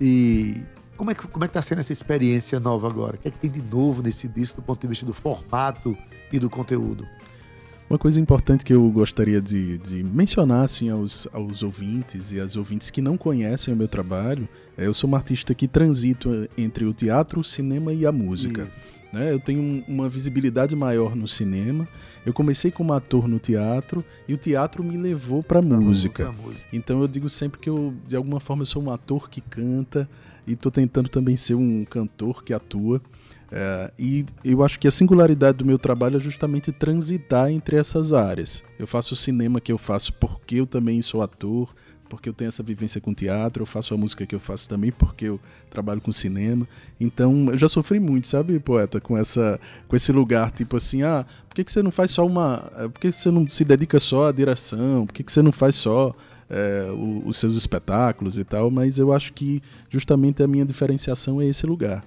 [0.00, 0.62] E
[0.96, 3.16] como é, que, como é que está sendo essa experiência nova agora?
[3.16, 5.96] O que é que tem de novo nesse disco do ponto de vista do formato
[6.32, 7.06] e do conteúdo?
[7.88, 12.56] Uma coisa importante que eu gostaria de, de mencionar assim, aos, aos ouvintes e às
[12.56, 16.84] ouvintes que não conhecem o meu trabalho, é, eu sou um artista que transito entre
[16.84, 18.68] o teatro, o cinema e a música.
[19.12, 19.32] Né?
[19.32, 21.86] Eu tenho uma visibilidade maior no cinema.
[22.26, 26.32] Eu comecei como ator no teatro e o teatro me levou para música.
[26.32, 26.66] música.
[26.72, 30.08] Então eu digo sempre que eu, de alguma forma, eu sou um ator que canta
[30.46, 33.00] e estou tentando também ser um cantor que atua.
[33.50, 38.12] É, e eu acho que a singularidade do meu trabalho é justamente transitar entre essas
[38.12, 38.62] áreas.
[38.78, 41.72] Eu faço o cinema que eu faço porque eu também sou ator,
[42.08, 44.92] porque eu tenho essa vivência com teatro, eu faço a música que eu faço também
[44.92, 45.40] porque eu
[45.70, 46.66] trabalho com cinema.
[47.00, 51.26] Então, eu já sofri muito, sabe, poeta, com essa com esse lugar, tipo assim, ah,
[51.48, 53.98] por que, que você não faz só uma, eh, por que, você não se dedica
[53.98, 55.06] só à direção?
[55.06, 56.14] Por que, que você não faz só
[56.48, 58.70] é, o, os seus espetáculos e tal?
[58.70, 62.04] Mas eu acho que justamente a minha diferenciação é esse lugar.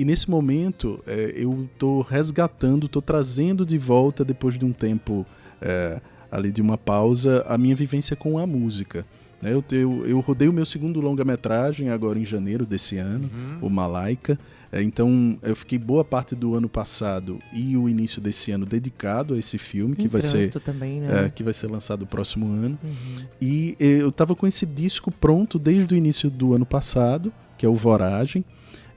[0.00, 5.26] E nesse momento, é, eu estou resgatando, estou trazendo de volta, depois de um tempo
[5.60, 6.00] é,
[6.32, 9.04] ali de uma pausa, a minha vivência com a música.
[9.42, 9.52] Né?
[9.52, 13.66] Eu, eu, eu rodei o meu segundo longa-metragem agora em janeiro desse ano, uhum.
[13.66, 14.38] o Malaika.
[14.72, 19.34] É, então eu fiquei boa parte do ano passado e o início desse ano dedicado
[19.34, 21.26] a esse filme que vai ser também, né?
[21.26, 22.78] é, que vai ser lançado no próximo ano.
[22.82, 23.26] Uhum.
[23.38, 27.68] E eu estava com esse disco pronto desde o início do ano passado, que é
[27.68, 28.42] o Voragem,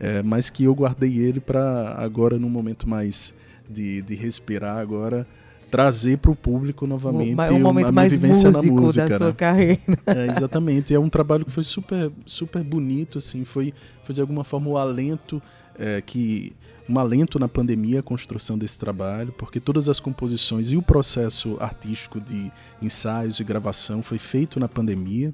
[0.03, 3.33] é, mas que eu guardei ele para agora num momento mais
[3.69, 5.25] de, de respirar agora
[5.71, 9.09] trazer para o público novamente um, um momento a minha mais vivência na música da
[9.09, 9.17] né?
[9.17, 9.79] sua carreira.
[10.05, 10.93] É, exatamente.
[10.93, 13.73] É um trabalho que foi super, super bonito, assim, foi,
[14.03, 15.41] foi de alguma forma o alento
[15.79, 16.53] é, que
[16.87, 21.57] um alento na pandemia a construção desse trabalho, porque todas as composições e o processo
[21.59, 22.51] artístico de
[22.81, 25.33] ensaios e gravação foi feito na pandemia.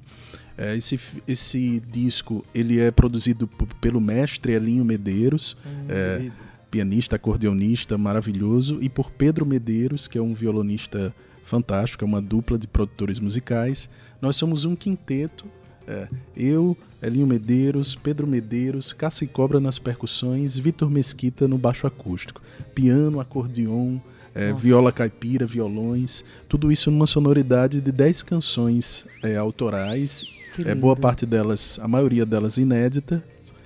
[0.60, 3.48] É, esse, esse disco ele é produzido
[3.80, 5.56] pelo mestre Elinho Medeiros.
[5.64, 6.30] Hum, é,
[6.70, 11.12] pianista, acordeonista maravilhoso, e por Pedro Medeiros, que é um violonista
[11.44, 13.90] fantástico, é uma dupla de produtores musicais.
[14.22, 15.46] Nós somos um quinteto,
[15.86, 22.40] é, eu, Elinho Medeiros, Pedro Medeiros, Cassi Cobra nas percussões, Vitor Mesquita no baixo acústico,
[22.72, 23.98] piano, acordeon,
[24.40, 30.24] é, viola caipira, violões, tudo isso numa sonoridade de 10 canções é, autorais,
[30.64, 33.22] é, boa parte delas, a maioria delas inédita,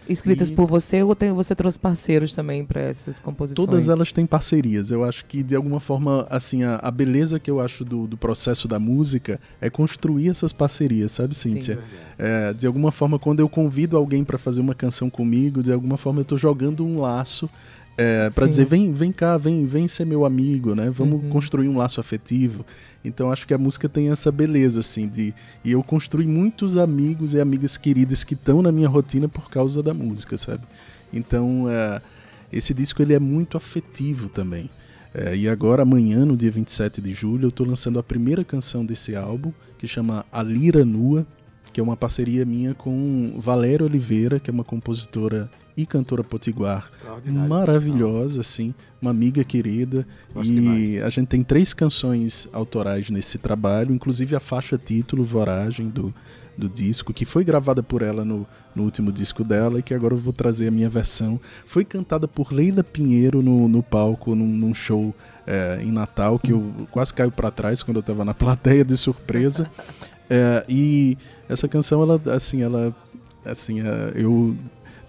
[0.09, 0.53] escritas e...
[0.53, 3.67] por você ou tem, você trouxe parceiros também para essas composições?
[3.67, 4.91] Todas elas têm parcerias.
[4.91, 8.17] Eu acho que de alguma forma, assim, a, a beleza que eu acho do, do,
[8.17, 11.77] processo da música é construir essas parcerias, sabe, Cíntia?
[11.77, 11.83] Sim,
[12.19, 15.97] é, de alguma forma, quando eu convido alguém para fazer uma canção comigo, de alguma
[15.97, 17.49] forma eu estou jogando um laço
[17.97, 20.91] é, para dizer vem vem cá vem vem ser meu amigo né?
[20.91, 21.31] Vamos uhum.
[21.31, 22.65] construir um laço afetivo.
[23.05, 25.33] Então acho que a música tem essa beleza assim de
[25.65, 29.83] e eu construí muitos amigos e amigas queridas que estão na minha rotina por causa
[29.83, 30.65] da música sabe?
[31.13, 32.03] Então é,
[32.53, 34.69] esse disco ele é muito afetivo também.
[35.15, 38.85] É, e agora amanhã no dia 27 de julho eu estou lançando a primeira canção
[38.85, 41.25] desse álbum que chama A Lira Nua
[41.73, 46.89] que é uma parceria minha com Valéria Oliveira que é uma compositora e cantora potiguar
[47.49, 50.07] maravilhosa, assim, uma amiga querida.
[50.33, 51.03] Gosto e demais.
[51.03, 56.15] a gente tem três canções autorais nesse trabalho, inclusive a faixa título Voragem do,
[56.57, 60.15] do disco, que foi gravada por ela no, no último disco dela e que agora
[60.15, 61.41] eu vou trazer a minha versão.
[61.67, 65.15] Foi cantada por Leila Pinheiro no, no palco, num, num show
[65.47, 68.97] é, em Natal, que eu quase caio para trás quando eu estava na plateia de
[68.97, 69.71] surpresa.
[70.31, 71.19] É, e
[71.49, 72.95] essa canção, ela, assim, ela,
[73.45, 74.57] assim, é, eu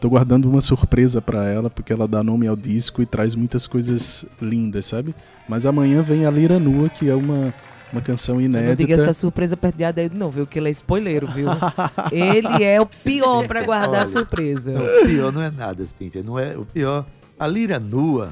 [0.06, 3.66] Tô guardando uma surpresa para ela, porque ela dá nome ao disco e traz muitas
[3.66, 5.16] coisas lindas, sabe?
[5.50, 7.52] Mas amanhã vem a Lira Nua, que é uma,
[7.92, 8.70] uma canção inédita.
[8.70, 10.46] Não diga essa surpresa perto de Adaildo, não, viu?
[10.46, 11.48] Que ele é spoileiro, viu?
[12.12, 14.74] ele é o pior para guardar Olha, surpresa.
[14.74, 16.22] Não, o pior não é nada, Cíntia.
[16.22, 17.04] Não é o pior.
[17.40, 18.32] A Lira Nua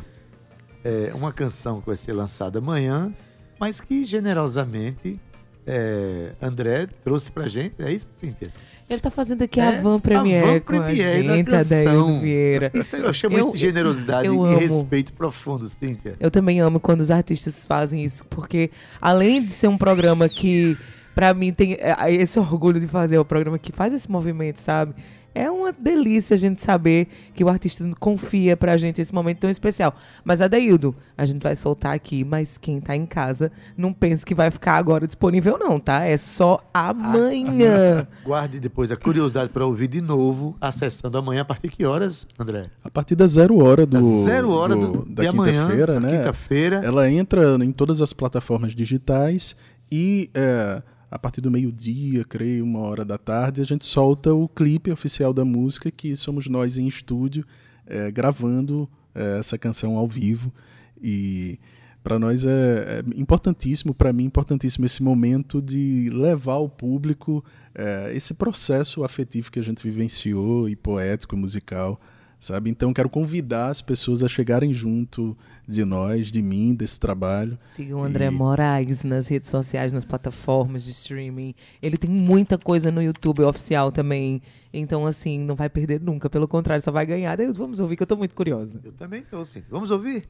[0.83, 3.11] é uma canção que vai ser lançada amanhã,
[3.59, 5.19] mas que generosamente
[5.65, 7.81] é, André trouxe pra gente.
[7.81, 8.51] É isso, Cíntia?
[8.89, 12.19] Ele tá fazendo aqui é, a Van Premiere, a Van Premiere com a gente, Adaildo
[12.19, 12.71] Vieira.
[12.73, 14.59] Isso eu chamo eu, isso de generosidade eu, eu e amo.
[14.59, 16.15] respeito profundo, Cíntia.
[16.19, 18.69] Eu também amo quando os artistas fazem isso, porque
[19.01, 20.77] além de ser um programa que,
[21.15, 24.59] para mim, tem é, esse orgulho de fazer, é o programa que faz esse movimento,
[24.59, 24.93] sabe?
[25.35, 29.49] É uma delícia a gente saber que o artista confia pra gente esse momento tão
[29.49, 29.95] especial.
[30.23, 34.35] Mas, Adaildo, a gente vai soltar aqui, mas quem tá em casa não pense que
[34.35, 36.05] vai ficar agora disponível, não, tá?
[36.05, 38.07] É só amanhã.
[38.23, 42.27] Guarde depois a curiosidade para ouvir de novo, acessando amanhã a partir de que horas,
[42.39, 42.69] André?
[42.83, 43.97] A partir da zero hora do.
[43.97, 46.17] Da zero hora do, do da quinta-feira, né?
[46.17, 46.75] Quinta-feira.
[46.83, 49.55] Ela entra em todas as plataformas digitais
[49.91, 50.29] e.
[50.33, 50.81] É,
[51.13, 55.31] a partir do meio-dia, creio, uma hora da tarde, a gente solta o clipe oficial
[55.31, 57.45] da música, que somos nós em estúdio,
[57.85, 60.51] é, gravando é, essa canção ao vivo.
[60.99, 61.59] E
[62.03, 67.45] para nós é, é importantíssimo, para mim, importantíssimo esse momento de levar ao público
[67.75, 72.01] é, esse processo afetivo que a gente vivenciou, e poético, e musical,
[72.43, 72.69] sabe?
[72.69, 75.35] Então quero convidar as pessoas a chegarem junto
[75.67, 77.57] de nós, de mim, desse trabalho.
[77.59, 81.55] Sigam o André E- Moraes nas redes sociais, nas plataformas de streaming.
[81.81, 84.41] Ele tem muita coisa no YouTube oficial também.
[84.73, 86.29] Então, assim, não vai perder nunca.
[86.29, 87.35] Pelo contrário, só vai ganhar.
[87.37, 88.81] Daí vamos ouvir, que eu tô muito curiosa.
[88.83, 89.63] Eu também tô, sim.
[89.69, 90.27] Vamos ouvir?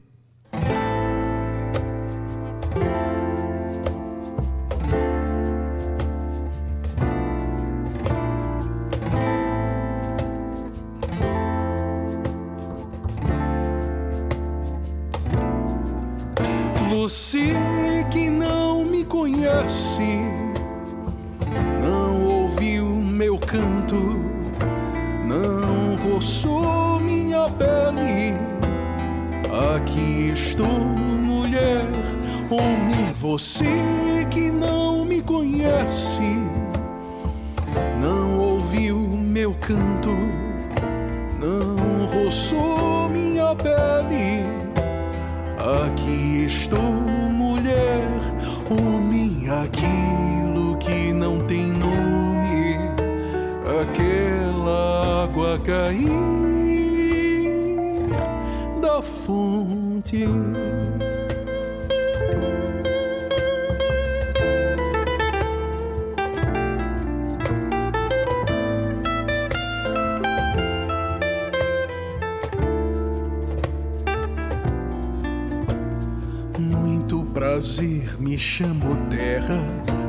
[0.52, 0.83] Você
[19.94, 20.18] conhece,
[21.82, 23.96] não ouviu meu canto,
[25.24, 28.34] não roçou minha pele.
[29.74, 31.86] Aqui estou, mulher,
[32.50, 36.40] homem, você que não me conhece,
[38.00, 40.10] não ouviu meu canto,
[41.40, 44.44] não roçou minha pele.
[45.84, 46.93] Aqui estou,
[55.64, 56.10] cair
[58.82, 60.26] da fonte.
[76.58, 79.64] Muito prazer, me chamo terra,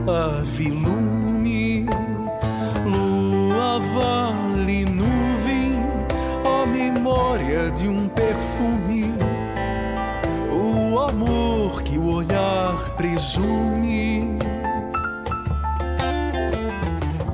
[0.06, 1.86] ave lume,
[2.86, 4.25] lua, vale,
[7.56, 9.14] memória de um perfume,
[10.52, 14.38] o amor que o olhar presume.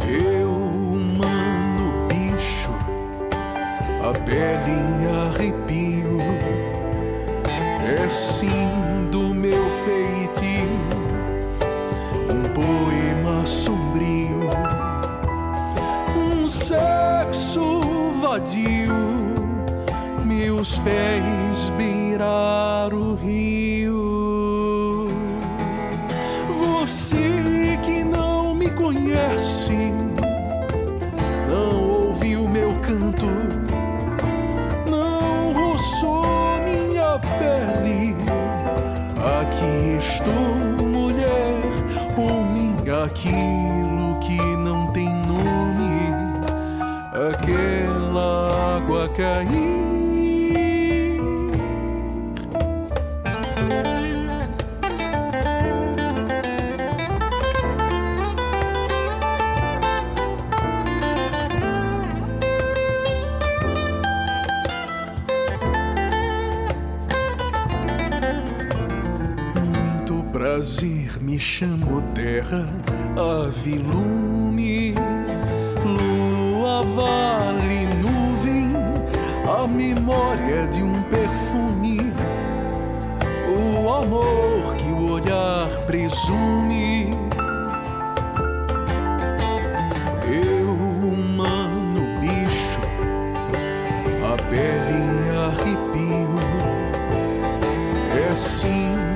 [0.08, 2.72] Eu, humano, bicho,
[4.02, 4.91] a pele
[20.62, 21.72] Meus pés
[22.24, 23.01] o
[70.62, 72.70] prazer, me chamo terra,
[73.18, 74.94] ave lume,
[75.84, 78.72] lua, vale, nuvem,
[79.50, 82.14] a memória de um perfume,
[83.50, 87.10] o amor que o olhar presume.
[90.32, 92.82] Eu, humano, bicho,
[94.32, 96.36] a pele em arrepio
[98.30, 99.11] é sim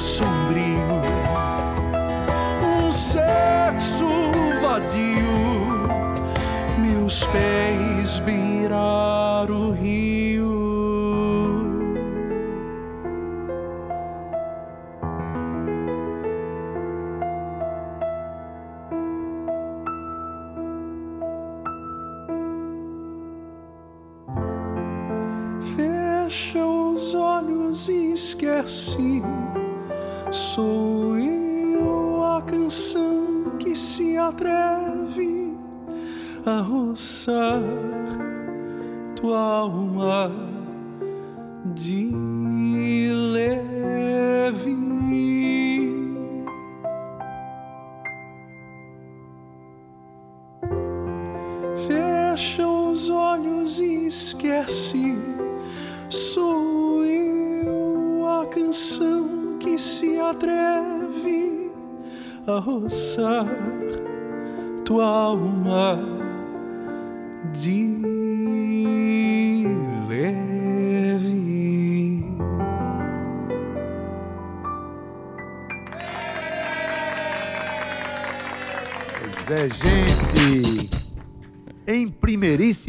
[0.00, 0.29] so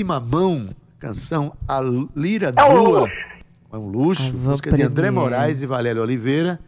[0.02, 0.70] primeiríssima mão.
[1.00, 1.82] Canção A
[2.16, 3.10] Lira É um Nua.
[3.72, 4.34] É um luxo.
[4.36, 5.10] A van Música de André.
[5.10, 6.60] Moraes e Valério Oliveira,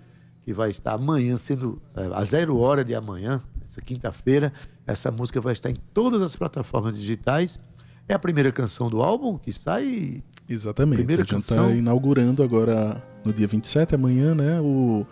[0.44, 4.54] que vai estar amanhã, sendo é, às zero hora de amanhã, essa quinta-feira.
[4.88, 7.60] Essa música vai estar em todas as plataformas digitais.
[8.08, 10.24] É a primeira canção do álbum que sai.
[10.50, 10.98] Exatamente.
[10.98, 11.76] Primeira a gente está canção.
[11.76, 14.60] inaugurando agora, no dia 27, amanhã, né?
[14.60, 15.06] O,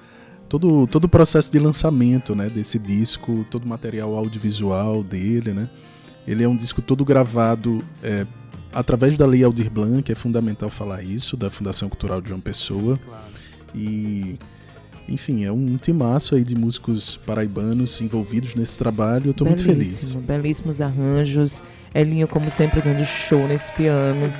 [0.49, 5.69] todo, todo o processo de lançamento né, desse disco, todo o material audiovisual dele, né?
[6.27, 8.25] Ele é um disco todo gravado é,
[8.73, 12.99] através da Lei Aldir Blanc, é fundamental falar isso, da Fundação Cultural de João Pessoa.
[13.73, 14.37] E,
[15.07, 19.29] enfim, é um timaço aí de músicos paraibanos envolvidos nesse trabalho.
[19.29, 19.91] Eu tô muito feliz.
[19.91, 21.63] Belíssimo, belíssimos arranjos.
[21.93, 24.31] Elinho, como sempre, dando show nesse piano.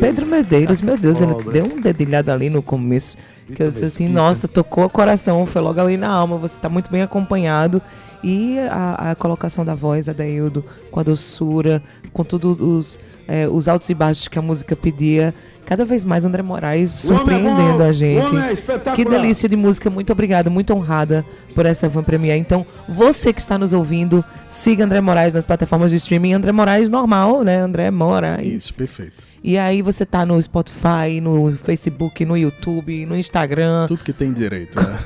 [0.00, 3.16] Pedro Medeiros, meu Deus, ele deu um dedilhado ali no começo.
[3.54, 6.36] Que eu disse assim, nossa, tocou o coração, foi logo ali na alma.
[6.38, 7.80] Você está muito bem acompanhado.
[8.24, 11.80] E a, a colocação da voz, Adaildo, com a doçura,
[12.12, 12.98] com todos os,
[13.28, 15.32] eh, os altos e baixos que a música pedia.
[15.66, 18.32] Cada vez mais André Moraes surpreendendo a gente.
[18.94, 22.38] Que delícia de música, muito obrigada, muito honrada por essa Van Premier.
[22.38, 26.34] Então, você que está nos ouvindo, siga André Moraes nas plataformas de streaming.
[26.34, 27.60] André Moraes normal, né?
[27.60, 28.46] André Moraes.
[28.46, 29.26] Isso, perfeito.
[29.42, 33.86] E aí você tá no Spotify, no Facebook, no YouTube, no Instagram.
[33.88, 34.98] Tudo que tem direito, né?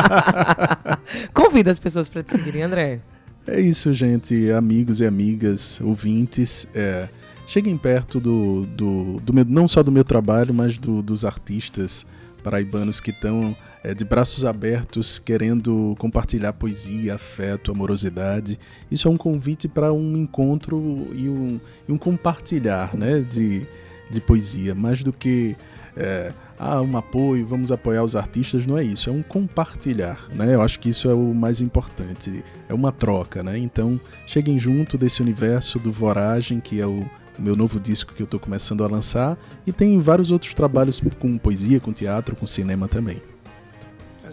[1.32, 3.00] Convida as pessoas para te seguirem, André.
[3.46, 6.66] É isso, gente, amigos e amigas, ouvintes.
[6.74, 7.08] É,
[7.46, 12.04] cheguem perto do, do, do meu, não só do meu trabalho, mas do- dos artistas
[12.42, 18.58] paraibanos que estão é, de braços abertos, querendo compartilhar poesia, afeto, amorosidade.
[18.90, 23.66] Isso é um convite para um encontro e um, e um compartilhar né, de,
[24.10, 25.56] de poesia, mais do que
[25.96, 30.54] é, ah, um apoio, vamos apoiar os artistas, não é isso, é um compartilhar, né?
[30.54, 33.58] Eu acho que isso é o mais importante, é uma troca, né?
[33.58, 37.04] Então, cheguem junto desse universo do Voragem, que é o
[37.38, 41.38] meu novo disco que eu estou começando a lançar, e tem vários outros trabalhos com
[41.38, 43.22] poesia, com teatro, com cinema também.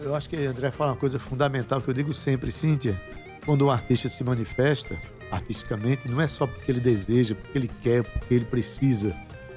[0.01, 3.01] Eu acho que André fala uma coisa fundamental que eu digo sempre, Cíntia.
[3.45, 4.97] Quando um artista se manifesta
[5.31, 9.15] artisticamente, não é só porque ele deseja, porque ele quer, porque ele precisa.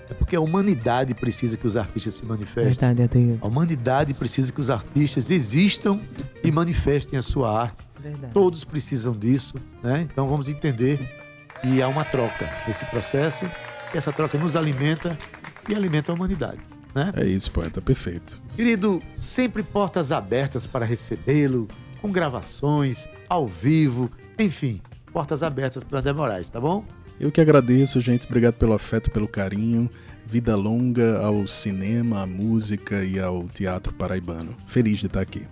[0.09, 2.65] É porque a humanidade precisa que os artistas se manifestem.
[2.65, 3.39] Verdade, Adeildo.
[3.43, 6.01] A humanidade precisa que os artistas existam
[6.45, 7.83] e manifestem a sua arte.
[8.01, 8.33] Verdade.
[8.33, 10.07] Todos precisam disso, né?
[10.11, 11.16] Então vamos entender
[11.61, 13.47] que há uma troca nesse processo,
[13.91, 15.19] que essa troca nos alimenta
[15.69, 16.61] e alimenta a humanidade,
[16.95, 17.13] né?
[17.17, 18.41] É isso, poeta, perfeito.
[18.55, 21.69] Querido, sempre portas abertas para recebê-lo,
[22.01, 24.81] com gravações, ao vivo, enfim,
[25.13, 26.85] portas abertas para André Moraes, tá bom?
[27.19, 28.27] Eu que agradeço, gente.
[28.27, 29.89] Obrigado pelo afeto, pelo carinho.
[30.27, 34.55] Vida longa ao cinema, à música e ao teatro paraibano.
[34.67, 35.47] Feliz de estar aqui.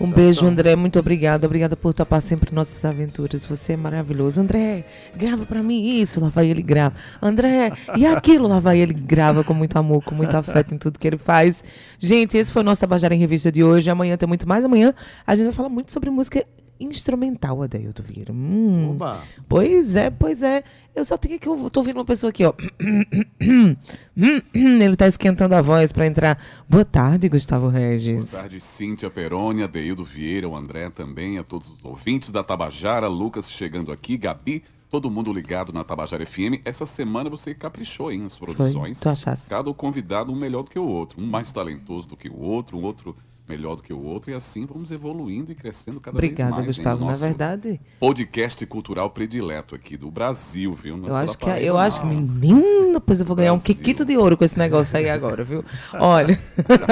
[0.00, 0.76] Um beijo, André.
[0.76, 1.46] Muito obrigada.
[1.46, 3.44] Obrigada por topar sempre nossas aventuras.
[3.46, 4.40] Você é maravilhoso.
[4.40, 4.84] André,
[5.16, 6.20] grava pra mim isso.
[6.20, 6.94] Lá vai ele grava.
[7.20, 8.46] André, e aquilo?
[8.46, 11.64] Lá vai ele grava com muito amor, com muito afeto em tudo que ele faz.
[11.98, 13.90] Gente, esse foi o nosso Tabajara em Revista de hoje.
[13.90, 14.64] Amanhã tem muito mais.
[14.64, 14.94] Amanhã
[15.26, 16.44] a gente vai falar muito sobre música
[16.78, 18.32] instrumental, Adeildo Vieira.
[18.32, 18.90] Hum.
[18.90, 19.22] Oba.
[19.48, 20.62] Pois é, pois é.
[20.94, 22.54] Eu só tenho que eu tô ouvindo uma pessoa aqui, ó.
[24.54, 26.42] Ele tá esquentando a voz pra entrar.
[26.68, 28.30] Boa tarde, Gustavo Regis.
[28.30, 33.08] Boa tarde, Cíntia Peroni, Adeildo Vieira, o André também, a todos os ouvintes da Tabajara,
[33.08, 36.62] Lucas chegando aqui, Gabi, todo mundo ligado na Tabajara FM.
[36.64, 38.98] Essa semana você caprichou hein, nas produções.
[39.00, 39.48] tu achasse?
[39.48, 42.78] Cada convidado um melhor do que o outro, um mais talentoso do que o outro,
[42.78, 43.14] um outro
[43.48, 46.78] melhor do que o outro, e assim vamos evoluindo e crescendo cada Obrigada, vez mais.
[46.78, 47.00] hein, Gustavo.
[47.04, 50.96] no Na verdade, podcast cultural predileto aqui do Brasil, viu?
[50.96, 53.56] Não é eu acho que Paraíba, eu acho que menino, pois eu vou ganhar um
[53.56, 53.74] Brasil.
[53.76, 55.64] quiquito de ouro com esse negócio aí agora, viu?
[55.94, 56.38] Olha,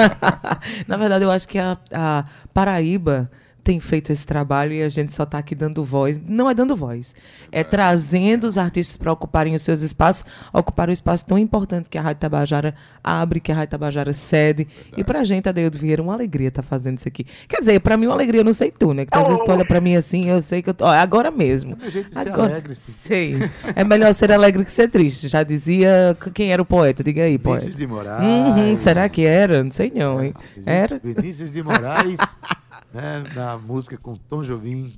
[0.87, 3.29] na verdade eu acho que a, a Paraíba
[3.65, 6.21] tem feito esse trabalho e a gente só está aqui dando voz.
[6.27, 7.15] Não é dando voz,
[7.51, 11.97] é trazendo os artistas para ocuparem os seus espaços, ocupar o espaço tão importante que
[11.97, 14.67] a Rádio Tabajara abre, que a Rádio Tabajara cede.
[14.95, 17.25] E pra gente, Adeildo Vieira, uma alegria estar fazendo isso aqui.
[17.47, 19.03] Quer dizer, pra mim uma alegria, eu não sei tu, né?
[19.05, 20.85] Que às vezes tu olha pra mim assim, eu sei que eu tô...
[20.85, 21.75] É agora mesmo.
[21.75, 22.91] meu jeito de ser Agora, alegre, sim.
[22.91, 23.49] Sei.
[23.75, 25.27] É melhor ser alegre que ser triste.
[25.27, 27.03] Já dizia quem era o poeta.
[27.03, 27.61] Diga aí, poeta.
[27.61, 28.23] Vinícius de Moraes.
[28.23, 29.63] Uhum, será que era?
[29.63, 30.33] Não sei não, hein?
[30.65, 30.99] Era?
[31.03, 32.19] Vinícius de Moraes,
[32.95, 34.93] né, na música com Tom Jobim.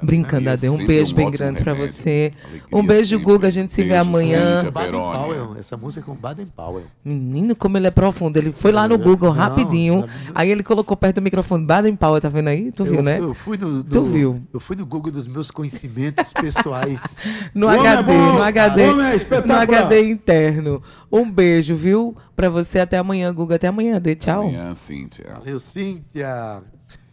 [0.00, 0.68] Brincando, É, é Ade.
[0.68, 1.92] Um beijo bem grande pra remédio.
[1.92, 2.30] você.
[2.44, 3.24] Alegria Um beijo, sempre.
[3.24, 3.48] Guga.
[3.48, 4.54] A gente se vê Beijo, amanhã.
[4.70, 5.18] Baden Peroni.
[5.18, 6.84] Powell, essa música é com Baden Powell.
[7.04, 8.36] Menino, como ele é profundo.
[8.36, 10.02] Ele foi lá no Não, Google não, rapidinho.
[10.02, 10.08] não.
[10.36, 12.70] Aí ele colocou perto do microfone Baden Powell, tá vendo aí?
[12.70, 13.18] Tu viu, eu, né?
[13.18, 14.40] Eu fui no, Tu no- viu.
[14.54, 17.18] Eu fui no Google dos meus conhecimentos pessoais.
[17.52, 19.52] No é HD, bom, no HD, o homem é no.
[19.54, 20.80] HD interno.
[21.10, 22.16] Um beijo, viu?
[22.36, 23.56] Pra você até amanhã, Guga.
[23.56, 24.14] Até amanhã, Ade.
[24.14, 24.42] Tchau.
[24.42, 25.34] Amanhã, Cíntia.
[25.38, 26.62] Valeu, Cíntia.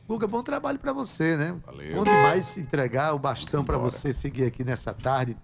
[0.07, 1.55] Guga, bom trabalho pra você, né?
[1.65, 1.95] Valeu.
[1.95, 5.35] Bom demais entregar o bastão pra você seguir aqui nessa tarde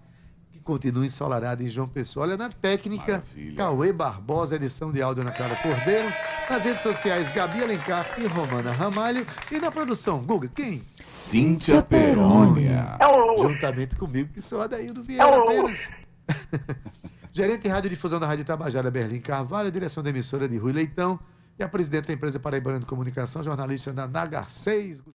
[0.62, 2.24] continua ensolarado em João Pessoa.
[2.24, 3.56] Olha, na técnica, Maravilha.
[3.56, 6.08] Cauê Barbosa, edição de áudio na Clara Cordeiro.
[6.48, 9.26] Nas redes sociais, Gabi Alencar e Romana Ramalho.
[9.50, 10.82] E na produção, Guga, quem?
[10.98, 12.98] Cíntia Perônia.
[13.38, 15.90] Juntamente comigo, que sou Adaildo Vieira apenas.
[17.32, 21.18] Gerente de Radiodifusão da Rádio Tabajara, Berlim Carvalho, direção da emissora de Rui Leitão
[21.58, 25.02] e a presidente da empresa Paraibana de Comunicação, jornalista Nagar 6.